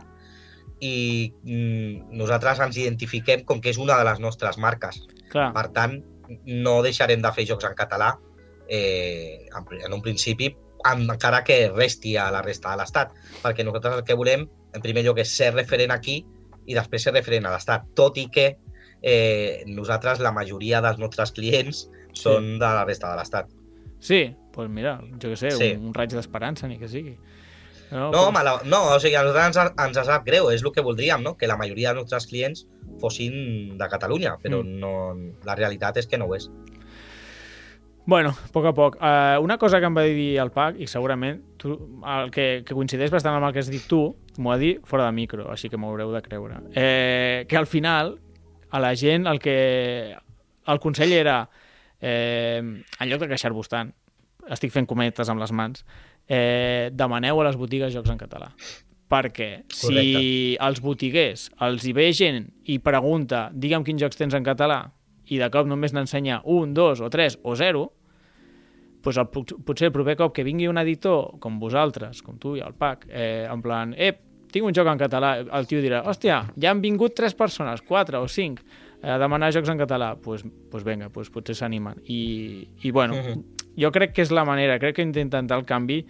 i 0.80 1.32
mm, 1.44 2.10
nosaltres 2.18 2.60
ens 2.60 2.76
identifiquem 2.76 3.44
com 3.46 3.60
que 3.60 3.70
és 3.70 3.78
una 3.78 3.96
de 3.98 4.04
les 4.04 4.18
nostres 4.20 4.58
marques. 4.58 5.02
Clar, 5.30 5.52
Per 5.54 5.68
tant, 5.72 6.02
no 6.46 6.82
deixarem 6.82 7.22
de 7.22 7.32
fer 7.32 7.44
jocs 7.46 7.64
en 7.64 7.74
català 7.74 8.18
eh, 8.68 9.46
en, 9.54 9.66
en 9.84 9.92
un 9.92 10.02
principi, 10.02 10.50
en- 10.90 11.08
encara 11.10 11.42
que 11.44 11.70
resti 11.70 12.16
a 12.16 12.30
la 12.32 12.42
resta 12.42 12.70
de 12.72 12.76
l'Estat, 12.82 13.12
perquè 13.42 13.64
nosaltres 13.64 13.94
el 14.00 14.04
que 14.04 14.14
volem, 14.18 14.48
en 14.74 14.82
primer 14.82 15.04
lloc, 15.04 15.18
és 15.18 15.30
ser 15.36 15.52
referent 15.54 15.90
aquí 15.92 16.24
i 16.66 16.74
després 16.74 17.02
ser 17.04 17.12
referent 17.14 17.46
a 17.46 17.52
l'Estat, 17.54 17.88
tot 17.94 18.16
i 18.18 18.28
que 18.32 18.56
eh, 19.02 19.64
nosaltres, 19.66 20.20
la 20.20 20.32
majoria 20.32 20.80
dels 20.80 20.98
nostres 20.98 21.32
clients 21.32 21.88
són 22.12 22.58
de 22.58 22.66
la 22.66 22.84
resta 22.84 23.10
de 23.10 23.16
l'Estat. 23.20 23.48
sí, 24.00 24.24
doncs 24.34 24.38
pues 24.52 24.68
mira, 24.68 25.00
jo 25.22 25.30
què 25.30 25.36
sé, 25.36 25.50
Sí. 25.50 25.70
un, 25.78 25.86
un 25.86 25.94
raig 25.94 26.10
d'esperança, 26.12 26.68
ni 26.68 26.78
que 26.78 26.86
sigui. 26.88 27.16
No, 27.90 28.10
No, 28.10 28.22
pues- 28.24 28.32
mala, 28.32 28.60
no, 28.64 28.94
o 28.94 29.00
sigui, 29.00 29.14
a 29.14 29.22
nosaltres 29.22 29.56
ens, 29.56 29.96
ens 29.98 30.06
sap 30.06 30.24
greu, 30.26 30.50
és 30.50 30.62
el 30.62 30.72
que 30.72 30.80
voldríem, 30.82 31.22
no? 31.22 31.36
que 31.36 31.46
la 31.46 31.56
majoria 31.56 31.88
dels 31.92 32.02
nostres 32.04 32.26
clients 32.26 32.66
fossin 33.00 33.78
de 33.78 33.88
Catalunya, 33.88 34.36
però 34.42 34.62
Mm. 34.62 34.78
no, 34.80 35.14
la 35.44 35.54
realitat 35.54 35.96
és 35.96 36.06
que 36.06 36.18
no 36.18 36.26
ho 36.26 36.34
és. 36.34 36.50
Bueno, 38.04 38.30
a 38.30 38.48
poc 38.52 38.64
a 38.66 38.72
poc. 38.74 38.96
Uh, 38.96 39.38
una 39.44 39.58
cosa 39.58 39.78
que 39.78 39.86
em 39.86 39.94
va 39.96 40.02
dir 40.02 40.36
el 40.42 40.50
Pac, 40.50 40.74
i 40.82 40.88
segurament 40.90 41.40
tu, 41.56 41.76
el 42.04 42.32
que, 42.34 42.64
que 42.66 42.74
coincideix 42.74 43.12
bastant 43.14 43.36
amb 43.38 43.46
el 43.46 43.52
que 43.54 43.60
has 43.62 43.70
dit 43.70 43.84
tu, 43.86 44.16
m'ho 44.38 44.50
va 44.50 44.56
dir 44.58 44.80
fora 44.84 45.06
de 45.06 45.12
micro, 45.12 45.46
així 45.52 45.70
que 45.70 45.78
m'ho 45.78 45.92
haureu 45.92 46.10
de 46.10 46.22
creure. 46.22 46.58
Eh, 46.74 47.46
que 47.48 47.56
al 47.56 47.66
final, 47.70 48.16
a 48.70 48.80
la 48.80 48.94
gent, 48.96 49.26
el 49.30 49.38
que... 49.38 50.16
El 50.66 50.78
consell 50.78 51.12
era, 51.12 51.48
eh, 52.02 52.58
en 52.60 53.08
lloc 53.08 53.20
de 53.22 53.28
queixar-vos 53.30 53.70
tant, 53.72 53.92
estic 54.50 54.72
fent 54.74 54.86
cometes 54.90 55.28
amb 55.30 55.40
les 55.40 55.52
mans, 55.54 55.84
eh, 56.28 56.90
demaneu 56.92 57.40
a 57.40 57.44
les 57.46 57.56
botigues 57.56 57.94
jocs 57.94 58.10
en 58.10 58.18
català. 58.18 58.50
Perquè 59.12 59.62
si 59.68 59.86
Correcte. 59.86 60.20
els 60.66 60.80
botiguers 60.80 61.50
els 61.60 61.84
hi 61.84 61.92
ve 61.92 62.06
gent 62.16 62.46
i 62.72 62.78
pregunta 62.80 63.50
digue'm 63.52 63.84
quins 63.84 64.00
jocs 64.00 64.16
tens 64.16 64.32
en 64.34 64.44
català 64.46 64.86
i 65.28 65.36
de 65.38 65.48
cop 65.52 65.66
només 65.68 65.92
n'ensenya 65.92 66.40
un, 66.48 66.72
dos 66.74 67.00
o 67.04 67.10
tres 67.12 67.38
o 67.44 67.52
zero, 67.54 67.90
doncs 69.04 69.18
el, 69.18 69.26
pot- 69.34 69.52
potser 69.66 69.90
el 69.90 69.92
proper 69.94 70.16
cop 70.16 70.32
que 70.34 70.44
vingui 70.46 70.68
un 70.70 70.78
editor 70.80 71.36
com 71.42 71.58
vosaltres, 71.60 72.22
com 72.22 72.38
tu 72.38 72.56
i 72.56 72.62
el 72.64 72.72
Pac, 72.78 73.04
eh, 73.10 73.46
en 73.50 73.60
plan, 73.62 73.92
ep, 73.98 74.20
tinc 74.52 74.64
un 74.68 74.74
joc 74.76 74.88
en 74.88 74.98
català, 75.00 75.34
el 75.44 75.66
tio 75.68 75.80
dirà, 75.84 76.02
hòstia, 76.08 76.42
ja 76.60 76.70
han 76.70 76.80
vingut 76.80 77.14
tres 77.16 77.34
persones, 77.34 77.82
quatre 77.82 78.18
o 78.20 78.28
cinc, 78.28 78.60
eh, 79.02 79.18
demanar 79.18 79.52
jocs 79.52 79.68
en 79.68 79.78
català, 79.80 80.12
doncs 80.14 80.22
pues, 80.24 80.44
pues 80.70 80.84
vinga, 80.84 81.08
pues 81.10 81.30
potser 81.30 81.54
s'animen. 81.58 82.00
I, 82.06 82.68
I 82.82 82.90
bueno, 82.90 83.14
Mhm. 83.14 83.42
jo 83.76 83.90
crec 83.92 84.12
que 84.12 84.22
és 84.22 84.30
la 84.30 84.44
manera, 84.44 84.78
crec 84.78 84.96
que 84.96 85.02
hem 85.02 85.12
d'intentar 85.12 85.58
el 85.58 85.64
canvi 85.66 86.06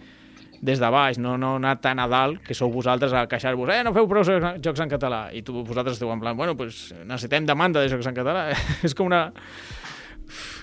des 0.63 0.79
de 0.79 0.89
baix, 0.89 1.17
no, 1.19 1.37
no 1.37 1.55
anar 1.57 1.81
tan 1.81 1.99
a 1.99 2.07
dalt, 2.07 2.39
que 2.41 2.53
sou 2.55 2.69
vosaltres 2.71 3.11
a 3.11 3.25
queixar-vos, 3.27 3.67
eh, 3.69 3.83
no 3.83 3.91
feu 3.93 4.07
prou 4.07 4.23
jocs 4.23 4.79
en 4.79 4.89
català, 4.89 5.25
i 5.35 5.41
tu, 5.43 5.57
vosaltres 5.63 5.97
esteu 5.97 6.11
en 6.13 6.21
plan, 6.21 6.37
bueno, 6.37 6.55
pues 6.55 6.93
necessitem 7.03 7.45
demanda 7.45 7.81
de 7.81 7.89
jocs 7.91 8.07
en 8.07 8.15
català, 8.15 8.45
és 8.83 8.95
com 8.95 9.07
una... 9.07 9.33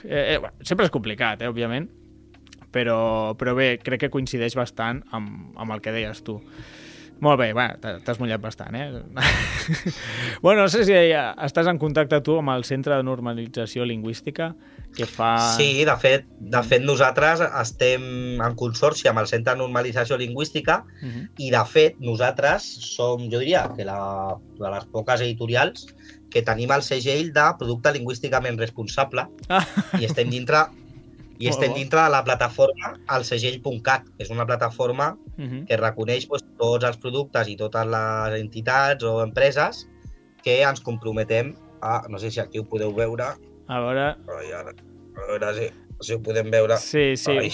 Eh, 0.05 0.35
eh, 0.35 0.39
bueno, 0.39 0.55
sempre 0.65 0.87
és 0.87 0.91
complicat, 0.91 1.43
eh, 1.43 1.49
òbviament, 1.51 1.89
però, 2.73 3.35
però 3.37 3.53
bé, 3.55 3.75
crec 3.83 4.07
que 4.07 4.11
coincideix 4.11 4.57
bastant 4.57 5.03
amb, 5.13 5.53
amb 5.59 5.75
el 5.77 5.83
que 5.85 5.93
deies 5.93 6.23
tu. 6.25 6.39
Molt 7.21 7.39
bé, 7.39 7.51
t'ha- 7.83 7.99
t'has 8.05 8.19
mullat 8.21 8.41
bastant, 8.41 8.75
eh? 8.75 9.03
bueno, 10.43 10.63
no 10.63 10.69
sé 10.73 10.85
si 10.87 10.93
ja 11.11 11.35
estàs 11.45 11.69
en 11.71 11.79
contacte 11.79 12.21
tu 12.25 12.39
amb 12.41 12.53
el 12.55 12.65
Centre 12.65 12.97
de 12.97 13.05
Normalització 13.07 13.85
Lingüística 13.85 14.55
que 14.97 15.07
fa... 15.07 15.35
Sí, 15.57 15.85
de 15.87 15.95
fet, 16.01 16.25
de 16.41 16.63
fet 16.67 16.83
nosaltres 16.83 17.43
estem 17.61 18.41
en 18.43 18.57
consorci 18.59 19.07
amb 19.11 19.21
el 19.23 19.29
Centre 19.31 19.53
de 19.55 19.61
Normalització 19.63 20.17
Lingüística 20.19 20.81
Uh 21.01 21.09
-huh. 21.09 21.29
i 21.39 21.51
de 21.51 21.65
fet 21.67 21.97
nosaltres 22.01 22.63
som, 22.97 23.21
jo 23.31 23.39
diria, 23.39 23.69
que 23.77 23.85
la, 23.85 24.35
de 24.59 24.71
les 24.71 24.85
poques 24.87 25.21
editorials 25.21 25.87
que 26.31 26.43
tenim 26.43 26.71
el 26.71 26.83
segell 26.83 27.33
de 27.33 27.45
producte 27.59 27.93
lingüísticament 27.93 28.59
responsable 28.59 29.27
Ah. 29.49 29.65
i 30.01 30.05
estem 30.05 30.31
dintre 30.31 30.57
i 31.41 31.47
Molt 31.49 31.55
estem 31.57 31.71
bo. 31.73 31.77
dintre 31.79 32.03
de 32.05 32.11
la 32.13 32.23
plataforma 32.23 32.91
alsegell.cat, 33.09 34.05
que 34.17 34.25
és 34.27 34.31
una 34.31 34.47
plataforma 34.47 35.17
Uh 35.41 35.45
-huh. 35.47 35.67
que 35.67 35.77
reconeix 35.77 36.27
doncs, 36.29 36.45
tots 36.59 36.85
els 36.85 36.97
productes 36.99 37.49
i 37.49 37.57
totes 37.57 37.87
les 37.87 38.41
entitats 38.41 39.03
o 39.05 39.23
empreses 39.23 39.89
que 40.45 40.61
ens 40.63 40.81
comprometem 40.81 41.55
a... 41.81 42.03
No 42.11 42.19
sé 42.19 42.31
si 42.31 42.41
aquí 42.41 42.59
ho 42.59 42.65
podeu 42.65 42.93
veure. 42.95 43.25
A 43.69 43.81
veure... 43.81 44.17
Ai, 44.39 44.53
ara, 44.53 44.71
a 45.17 45.27
veure 45.31 45.55
si, 45.55 45.73
si 46.01 46.13
ho 46.15 46.21
podem 46.23 46.51
veure. 46.51 46.77
Sí, 46.77 47.17
sí. 47.17 47.31
Ai, 47.39 47.51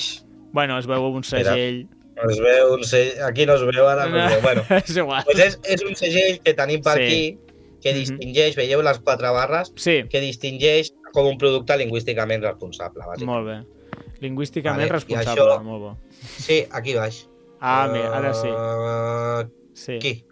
Bueno, 0.52 0.78
es 0.78 0.86
veu 0.86 1.04
un 1.06 1.22
segell... 1.22 1.86
es 2.30 2.38
veu 2.40 2.74
un 2.74 2.82
segell... 2.84 3.22
Aquí 3.22 3.46
no 3.46 3.54
es 3.54 3.60
veu, 3.62 3.86
ara 3.86 4.06
no 4.06 4.16
es 4.18 4.32
veu. 4.32 4.40
Bueno, 4.42 4.62
és 4.84 4.96
igual. 4.96 5.22
doncs 5.26 5.38
és, 5.44 5.58
és 5.64 5.82
un 5.84 5.94
segell 5.94 6.40
que 6.42 6.54
tenim 6.54 6.80
per 6.82 6.96
Sí. 6.96 7.02
aquí 7.04 7.38
que 7.82 7.92
Mhm. 7.92 7.98
distingeix, 7.98 8.56
veieu 8.56 8.82
les 8.82 8.98
quatre 8.98 9.30
barres, 9.30 9.70
Sí, 9.76 10.02
que 10.10 10.20
distingeix 10.20 10.92
com 11.12 11.26
un 11.26 11.38
producte 11.38 11.76
lingüísticament 11.76 12.42
responsable, 12.42 13.00
bàsicament. 13.06 13.26
molt 13.26 13.46
bé. 13.46 13.75
Lingüísticament 14.20 14.88
Vale, 14.88 14.92
responsable, 14.92 15.42
això- 15.44 15.62
molt 15.62 15.80
bo. 15.80 15.96
Sí, 16.38 16.66
aquí 16.70 16.94
baix. 16.94 17.26
Ah, 17.60 17.88
mira, 17.92 18.16
ara 18.16 18.32
sí. 18.34 18.48
Uh, 18.48 19.50
Sí. 19.74 19.96
aquí, 19.96 20.24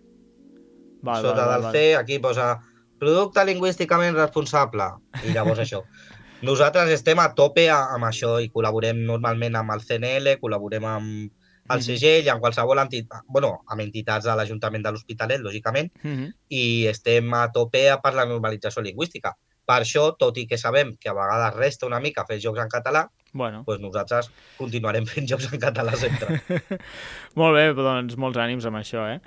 Val, 1.03 1.23
sota 1.23 1.47
val, 1.47 1.53
del 1.53 1.63
val. 1.63 1.73
C, 1.73 1.97
aquí 1.97 2.19
posa 2.19 2.61
producte 2.99 3.45
lingüísticament 3.45 4.17
responsable. 4.17 4.85
I 5.25 5.33
llavors 5.33 5.59
això. 5.61 5.83
Nosaltres 6.43 6.91
estem 6.91 7.19
a 7.21 7.35
tope 7.35 7.69
amb 7.71 8.05
això 8.05 8.43
i 8.43 8.51
col·laborem 8.51 9.05
normalment 9.07 9.57
amb 9.57 9.71
el 9.73 9.81
CNL, 9.81 10.39
col·laborem 10.41 10.85
amb, 10.85 11.33
al 11.69 11.79
Mhm. 11.79 11.83
segell, 11.85 12.29
en 12.29 12.41
qualsevol 12.41 12.79
entitat, 12.79 13.23
bueno, 13.27 13.63
amb 13.67 13.81
entitats 13.81 14.25
de 14.27 14.35
l'Ajuntament 14.37 14.85
de 14.85 14.93
l'Hospitalet, 14.93 15.41
lògicament, 15.41 15.91
Mhm. 16.03 16.33
i 16.51 16.87
estem 16.87 17.33
a 17.35 17.51
tope 17.53 17.99
per 18.03 18.15
la 18.15 18.27
normalització 18.27 18.83
lingüística. 18.83 19.33
Per 19.65 19.81
això, 19.81 20.11
tot 20.21 20.39
i 20.41 20.47
que 20.49 20.59
sabem 20.61 20.95
que 21.01 21.11
a 21.11 21.17
vegades 21.17 21.57
resta 21.57 21.87
una 21.89 22.01
mica 22.05 22.27
fer 22.29 22.41
jocs 22.43 22.61
en 22.65 22.73
català, 22.73 23.07
Bueno, 23.35 23.65
doncs 23.67 23.83
nosaltres 23.83 24.29
continuarem 24.55 25.09
fent 25.11 25.27
jocs 25.27 25.49
en 25.51 25.59
català 25.59 25.97
sempre. 25.99 26.37
molt 27.41 27.57
bé, 27.59 27.65
doncs 27.75 28.15
molts 28.15 28.39
ànims 28.39 28.69
amb 28.71 28.79
això, 28.79 29.09
eh? 29.11 29.19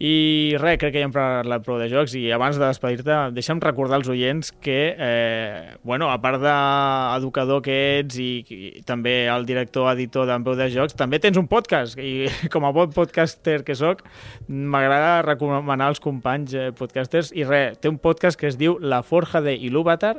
I 0.00 0.56
res, 0.56 0.78
crec 0.80 0.94
que 0.94 1.00
ja 1.02 1.04
hem 1.04 1.12
parlat 1.12 1.60
prou 1.60 1.76
de 1.76 1.84
jocs 1.92 2.14
i 2.16 2.22
abans 2.32 2.56
de 2.56 2.62
despedir-te, 2.64 3.16
deixa'm 3.36 3.58
recordar 3.60 3.98
als 3.98 4.08
oients 4.08 4.48
que, 4.64 4.94
eh, 4.96 5.74
bueno, 5.84 6.08
a 6.08 6.16
part 6.22 6.40
d'educador 6.40 7.60
que 7.66 7.74
ets 7.98 8.16
i, 8.16 8.30
i 8.48 8.80
també 8.88 9.26
el 9.28 9.44
director, 9.44 9.90
editor 9.92 10.24
d'en 10.24 10.46
Peu 10.46 10.56
de 10.56 10.70
Jocs, 10.72 10.96
també 10.96 11.20
tens 11.20 11.36
un 11.36 11.50
podcast 11.50 12.00
i 12.00 12.30
com 12.54 12.64
a 12.64 12.72
bon 12.72 12.94
podcaster 12.96 13.58
que 13.66 13.76
sóc, 13.76 14.00
m'agrada 14.48 15.20
recomanar 15.26 15.90
als 15.90 16.00
companys 16.00 16.56
eh, 16.56 16.70
podcasters 16.72 17.34
i 17.36 17.44
res, 17.44 17.76
té 17.76 17.92
un 17.92 17.98
podcast 18.00 18.40
que 18.40 18.48
es 18.48 18.56
diu 18.56 18.78
La 18.80 19.02
Forja 19.04 19.44
de 19.44 19.52
Ilúvatar, 19.52 20.14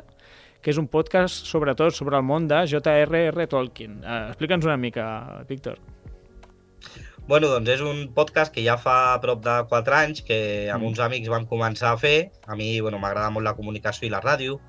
que 0.62 0.70
és 0.70 0.78
un 0.78 0.86
podcast 0.94 1.50
sobretot 1.50 1.98
sobre 1.98 2.22
el 2.22 2.28
món 2.30 2.46
de 2.46 2.62
J.R.R. 2.70 3.50
Tolkien. 3.50 3.98
Eh, 4.06 4.22
Explica'ns 4.30 4.70
una 4.70 4.78
mica, 4.78 5.08
Víctor. 5.50 5.82
Bueno, 7.28 7.48
doncs 7.48 7.70
és 7.70 7.82
un 7.86 8.00
podcast 8.16 8.52
que 8.54 8.64
ja 8.66 8.76
fa 8.82 9.18
prop 9.24 9.44
de 9.46 9.54
4 9.70 9.96
anys 9.96 10.22
que 10.26 10.70
amb 10.74 10.84
Mm. 10.84 10.88
uns 10.88 11.00
amics 11.00 11.30
vam 11.30 11.46
començar 11.48 11.92
a 11.94 11.98
fer. 11.98 12.32
A 12.48 12.56
mi 12.56 12.82
bueno, 12.82 13.00
m'agrada 13.00 13.30
molt 13.30 13.46
la 13.46 13.54
comunicació 13.56 14.08
i 14.08 14.10
la 14.10 14.22
ràdio 14.22 14.60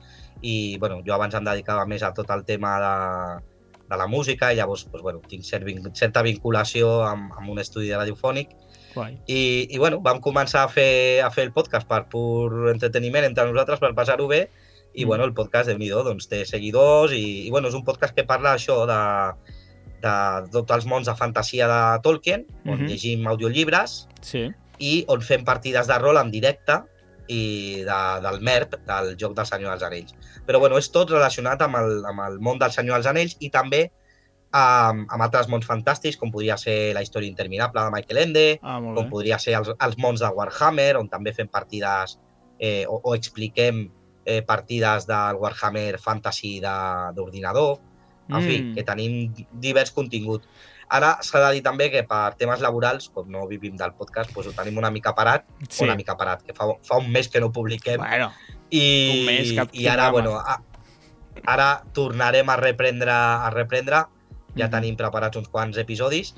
i 0.42 0.76
bueno, 0.78 1.02
jo 1.06 1.14
abans 1.14 1.34
em 1.34 1.44
dedicava 1.44 1.86
més 1.86 2.02
a 2.02 2.12
tot 2.12 2.28
el 2.30 2.44
tema 2.44 2.78
de, 2.80 3.42
de 3.88 3.96
la 3.96 4.06
música 4.06 4.52
i 4.52 4.56
llavors 4.56 4.84
doncs, 4.90 5.02
bueno, 5.02 5.20
tinc 5.28 5.44
cert, 5.44 5.64
certa 5.94 6.22
vinculació 6.22 7.02
amb, 7.06 7.32
amb 7.38 7.50
un 7.50 7.58
estudi 7.58 7.88
de 7.88 7.96
radiofònic 7.96 8.50
Guai. 8.94 9.18
i, 9.26 9.68
i 9.70 9.78
bueno, 9.78 10.00
vam 10.00 10.20
començar 10.20 10.64
a 10.64 10.68
fer, 10.68 11.20
a 11.22 11.30
fer 11.30 11.44
el 11.44 11.52
podcast 11.52 11.86
per 11.88 12.08
pur 12.08 12.68
entreteniment 12.70 13.24
entre 13.24 13.46
nosaltres, 13.46 13.80
per 13.80 13.94
passar-ho 13.94 14.26
bé 14.28 14.50
i 14.94 15.04
Mm. 15.04 15.08
bueno, 15.08 15.24
el 15.24 15.32
podcast, 15.32 15.68
de 15.68 15.78
nhi 15.78 15.88
doncs 15.88 16.28
té 16.28 16.44
seguidors 16.44 17.12
i, 17.12 17.46
i 17.46 17.50
bueno, 17.50 17.68
és 17.68 17.74
un 17.74 17.84
podcast 17.84 18.14
que 18.14 18.24
parla 18.24 18.54
això 18.54 18.84
de, 18.86 19.54
de 20.02 20.50
tots 20.52 20.74
els 20.76 20.86
mons 20.86 21.06
de 21.06 21.14
fantasia 21.16 21.68
de 21.70 21.80
Tolkien, 22.02 22.46
on 22.66 22.78
Mhm. 22.80 22.86
llegim 22.88 23.26
audiollibres 23.28 24.08
Sí. 24.20 24.50
i 24.78 25.04
on 25.08 25.20
fem 25.22 25.44
partides 25.44 25.86
de 25.86 25.98
rol 25.98 26.16
en 26.18 26.30
directe 26.30 26.82
i 27.28 27.82
de, 27.86 28.20
del 28.20 28.40
MERP, 28.42 28.74
del 28.86 29.16
joc 29.16 29.34
del 29.36 29.46
Senyor 29.46 29.70
dels 29.70 29.82
Anells. 29.84 30.14
Però 30.46 30.58
bueno, 30.58 30.76
és 30.78 30.90
tot 30.90 31.08
relacionat 31.10 31.62
amb 31.62 31.76
el, 31.76 32.04
amb 32.04 32.20
el 32.26 32.40
món 32.40 32.58
del 32.58 32.72
Senyor 32.72 32.96
dels 32.96 33.06
Anells 33.06 33.36
i 33.40 33.48
també 33.50 33.90
amb, 34.52 35.06
amb 35.08 35.22
altres 35.22 35.48
mons 35.48 35.64
fantàstics, 35.64 36.18
com 36.20 36.30
podria 36.30 36.58
ser 36.60 36.92
la 36.94 37.00
història 37.00 37.30
interminable 37.30 37.80
de 37.80 37.90
Michael 37.94 38.18
Ende, 38.26 38.58
Ah, 38.62 38.78
com 38.82 39.08
podria 39.08 39.38
ser 39.38 39.54
els, 39.54 39.70
els 39.80 39.96
mons 39.98 40.20
de 40.20 40.28
Warhammer, 40.28 40.96
on 40.98 41.08
també 41.08 41.32
fem 41.32 41.48
partides 41.48 42.18
eh, 42.58 42.84
o, 42.86 43.00
o 43.02 43.14
expliquem 43.14 43.90
eh, 44.26 44.42
partides 44.42 45.06
del 45.06 45.36
Warhammer 45.40 45.98
Fantasy 45.98 46.60
de- 46.60 47.12
d'ordinador. 47.14 47.78
En 48.32 48.40
mm. 48.42 48.46
fi, 48.48 48.60
Mm. 48.62 48.74
que 48.74 48.82
tenim 48.84 49.46
divers 49.52 49.90
contingut. 49.92 50.44
Ara 50.92 51.18
s'ha 51.24 51.40
de 51.46 51.54
dir 51.54 51.62
també 51.62 51.90
que 51.90 52.02
per 52.04 52.34
temes 52.36 52.60
laborals, 52.60 53.08
com 53.08 53.30
no 53.30 53.46
vivim 53.48 53.76
del 53.76 53.92
podcast, 53.96 54.32
doncs 54.34 54.48
ho 54.48 54.52
tenim 54.52 54.76
una 54.78 54.90
mica 54.90 55.14
parat, 55.14 55.46
Sí. 55.68 55.84
una 55.84 55.94
mica 55.96 56.16
parat, 56.16 56.42
que 56.42 56.52
fa, 56.52 56.66
fa 56.82 56.98
un 56.98 57.10
mes 57.10 57.28
que 57.28 57.40
no 57.40 57.50
publiquem. 57.52 57.98
Bueno, 57.98 58.32
I, 58.70 59.20
un 59.20 59.26
mes, 59.26 59.52
cap 59.56 59.68
i 59.72 59.86
ara, 59.86 60.10
bueno, 60.10 60.36
a, 60.36 60.58
ara 61.44 61.82
tornarem 61.92 62.48
a 62.48 62.56
reprendre, 62.56 63.10
a 63.12 63.50
reprendre 63.50 64.04
ja 64.56 64.66
Mhm. 64.66 64.70
tenim 64.70 64.96
preparats 64.96 65.36
uns 65.36 65.48
quants 65.48 65.78
episodis 65.78 66.34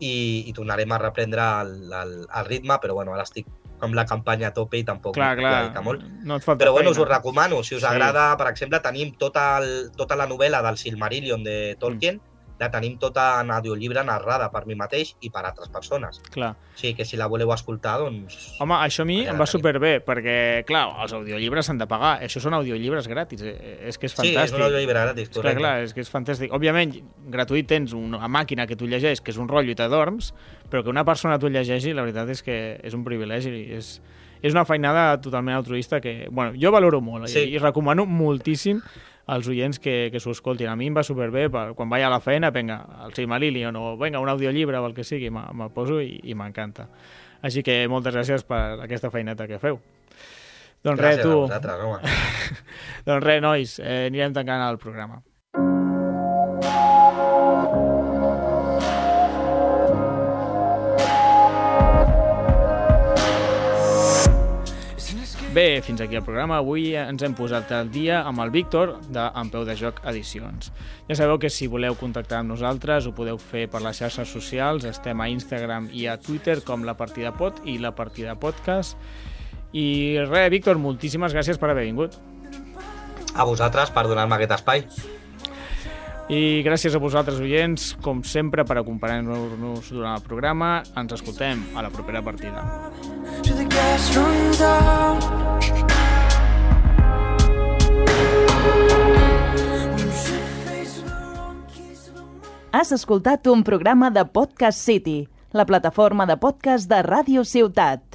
i, 0.00 0.44
i 0.46 0.52
tornarem 0.54 0.90
a 0.92 0.98
reprendre 0.98 1.42
el, 1.60 1.92
el, 1.92 2.26
el 2.34 2.44
ritme, 2.46 2.78
però 2.80 2.94
bueno, 2.94 3.12
ara 3.12 3.24
estic 3.24 3.46
amb 3.86 3.94
la 3.94 4.04
campanya 4.06 4.48
a 4.48 4.52
tope 4.52 4.78
i 4.78 4.84
tampoc 4.84 5.14
clar, 5.14 5.36
clar. 5.36 5.52
dedicar 5.64 5.82
molt. 5.84 6.02
No 6.24 6.36
et 6.36 6.44
falta 6.44 6.64
Però 6.64 6.72
bueno, 6.72 6.90
us 6.90 6.98
ho 6.98 7.04
recomano. 7.04 7.62
Si 7.62 7.74
us 7.74 7.82
Sí. 7.82 7.86
agrada, 7.86 8.36
per 8.36 8.48
exemple, 8.48 8.80
tenim 8.80 9.14
tota, 9.16 9.58
el, 9.58 9.90
tota 9.96 10.16
la 10.16 10.26
novel·la 10.26 10.62
del 10.62 10.76
Silmarillion 10.78 11.42
de 11.44 11.76
Tolkien, 11.78 12.16
Mm. 12.16 12.27
La 12.58 12.70
tenim 12.70 12.96
tota 12.98 13.40
en 13.40 13.50
audiollibre 13.54 14.02
narrada 14.04 14.48
per 14.50 14.64
mi 14.66 14.74
mateix 14.74 15.14
i 15.20 15.30
per 15.30 15.44
altres 15.46 15.68
persones. 15.68 16.20
Clar. 16.34 16.52
O 16.74 16.78
sigui 16.78 16.94
que 16.98 17.04
si 17.04 17.16
la 17.16 17.26
voleu 17.30 17.52
escoltar, 17.54 17.98
doncs... 18.00 18.56
Home, 18.60 18.74
això 18.82 19.02
a 19.02 19.04
mi 19.06 19.20
em 19.20 19.34
va 19.38 19.44
tenim. 19.46 19.52
superbé, 19.52 19.92
perquè, 20.04 20.64
clar, 20.66 20.84
els 21.02 21.12
audiollibres 21.12 21.66
s'han 21.66 21.78
de 21.78 21.86
pagar. 21.86 22.16
Això 22.26 22.40
són 22.42 22.54
audiollibres 22.54 23.06
gratis. 23.08 23.42
eh, 23.42 23.78
És 23.88 23.98
que 23.98 24.06
és 24.06 24.12
Sí, 24.12 24.28
és 24.28 24.34
fantàstic. 24.34 24.56
un 24.56 24.62
audiollibre 24.62 25.00
gratis, 25.00 25.22
És 25.22 25.28
clar, 25.30 25.42
correcte. 25.42 25.60
clar, 25.62 25.82
és 25.82 25.94
que 25.94 26.00
és 26.00 26.10
fantàstic. 26.12 26.50
Òbviament, 26.52 26.98
gratuït 27.30 27.66
tens 27.66 27.92
una 27.92 28.26
màquina 28.28 28.66
que 28.66 28.76
tu 28.76 28.86
llegeix, 28.86 29.20
que 29.20 29.30
és 29.30 29.36
un 29.38 29.48
rotllo 29.48 29.70
i 29.70 29.74
t'adorms, 29.74 30.34
però 30.70 30.82
que 30.82 30.90
una 30.90 31.04
persona 31.04 31.38
t'ho 31.38 31.48
llegeixi, 31.48 31.92
la 31.94 32.02
veritat 32.02 32.28
és 32.28 32.42
que 32.42 32.80
és 32.82 32.94
un 32.94 33.04
privilegi 33.04 33.50
i 33.50 33.72
és, 33.74 34.00
és 34.42 34.52
una 34.54 34.64
feinada 34.64 35.20
totalment 35.20 35.56
altruista 35.56 36.00
que, 36.00 36.28
bueno, 36.30 36.52
jo 36.60 36.70
valoro 36.70 37.00
molt 37.00 37.26
Sí. 37.28 37.40
i, 37.40 37.54
i 37.54 37.58
recomano 37.58 38.04
moltíssim 38.06 38.80
als 39.28 39.46
oients 39.52 39.78
que, 39.78 40.08
que 40.12 40.20
s'ho 40.24 40.32
escoltin. 40.32 40.70
A 40.72 40.76
mi 40.76 40.88
em 40.88 40.96
va 40.96 41.04
superbé, 41.04 41.46
per, 41.52 41.66
quan 41.76 41.90
vaig 41.92 42.02
a 42.06 42.10
la 42.10 42.18
feina, 42.24 42.48
vinga, 42.54 42.80
el 43.04 43.12
Silmarillion 43.14 43.76
o 43.76 43.92
vinga, 44.00 44.22
un 44.24 44.28
audiollibre 44.32 44.80
o 44.80 44.86
el 44.88 44.94
que 44.96 45.04
sigui, 45.04 45.28
me- 45.30 45.44
me'l 45.52 45.70
poso 45.74 46.00
i, 46.00 46.14
i 46.24 46.34
m'encanta. 46.34 46.88
Així 47.44 47.62
que 47.62 47.82
moltes 47.92 48.16
gràcies 48.16 48.42
per 48.48 48.80
aquesta 48.88 49.12
feineta 49.14 49.46
que 49.46 49.60
feu. 49.62 49.78
Doncs 50.82 51.00
res, 51.02 51.18
Gràcies 51.18 51.20
a 51.20 51.28
tu, 51.28 51.40
vosaltres, 51.44 51.80
home. 51.84 52.00
doncs 53.10 53.24
res, 53.26 53.40
nois, 53.44 53.76
eh, 53.82 54.06
anirem 54.08 54.32
tancant 54.34 54.64
el 54.70 54.78
programa. 54.82 55.20
Bé, 65.58 65.82
fins 65.82 66.00
aquí 66.00 66.14
el 66.14 66.22
programa. 66.22 66.60
Avui 66.62 66.92
ens 66.94 67.22
hem 67.26 67.32
posat 67.34 67.72
al 67.74 67.88
dia 67.90 68.20
amb 68.28 68.38
el 68.44 68.52
Víctor 68.54 68.92
de 69.10 69.24
En 69.40 69.48
Peu 69.50 69.64
de 69.66 69.74
Joc 69.74 69.96
Edicions. 70.06 70.68
Ja 71.08 71.16
sabeu 71.18 71.40
que 71.42 71.50
si 71.50 71.66
voleu 71.66 71.96
contactar 71.98 72.44
amb 72.44 72.52
nosaltres 72.52 73.08
ho 73.08 73.12
podeu 73.16 73.40
fer 73.42 73.64
per 73.66 73.80
les 73.82 73.98
xarxes 73.98 74.30
socials. 74.30 74.86
Estem 74.86 75.18
a 75.18 75.26
Instagram 75.32 75.88
i 75.90 76.06
a 76.06 76.14
Twitter 76.22 76.60
com 76.62 76.86
La 76.86 76.94
Partida 76.94 77.34
Pot 77.34 77.58
i 77.66 77.74
La 77.82 77.90
Partida 77.90 78.36
Podcast. 78.38 78.94
I 79.74 80.22
res, 80.28 80.46
Víctor, 80.54 80.78
moltíssimes 80.78 81.34
gràcies 81.34 81.58
per 81.58 81.72
haver 81.72 81.88
vingut. 81.90 82.14
A 83.34 83.42
vosaltres 83.42 83.90
per 83.90 84.06
donar-me 84.06 84.38
aquest 84.38 84.60
espai. 84.60 84.86
I 86.28 86.62
gràcies 86.62 86.94
a 86.94 87.02
vosaltres, 87.02 87.42
oients, 87.42 87.96
com 88.04 88.22
sempre, 88.22 88.62
per 88.62 88.78
acompanyar-nos 88.78 89.90
durant 89.90 90.14
el 90.14 90.22
programa. 90.22 90.84
Ens 90.94 91.18
escoltem 91.18 91.66
a 91.74 91.82
la 91.82 91.90
propera 91.90 92.22
partida. 92.22 92.62
Has 102.78 102.92
escoltat 102.92 103.46
un 103.50 103.64
programa 103.66 104.10
de 104.10 104.22
Podcast 104.24 104.78
City, 104.78 105.28
la 105.52 105.66
plataforma 105.66 106.26
de 106.30 106.36
podcast 106.38 106.88
de 106.88 107.02
Ràdio 107.02 107.42
Ciutat. 107.44 108.07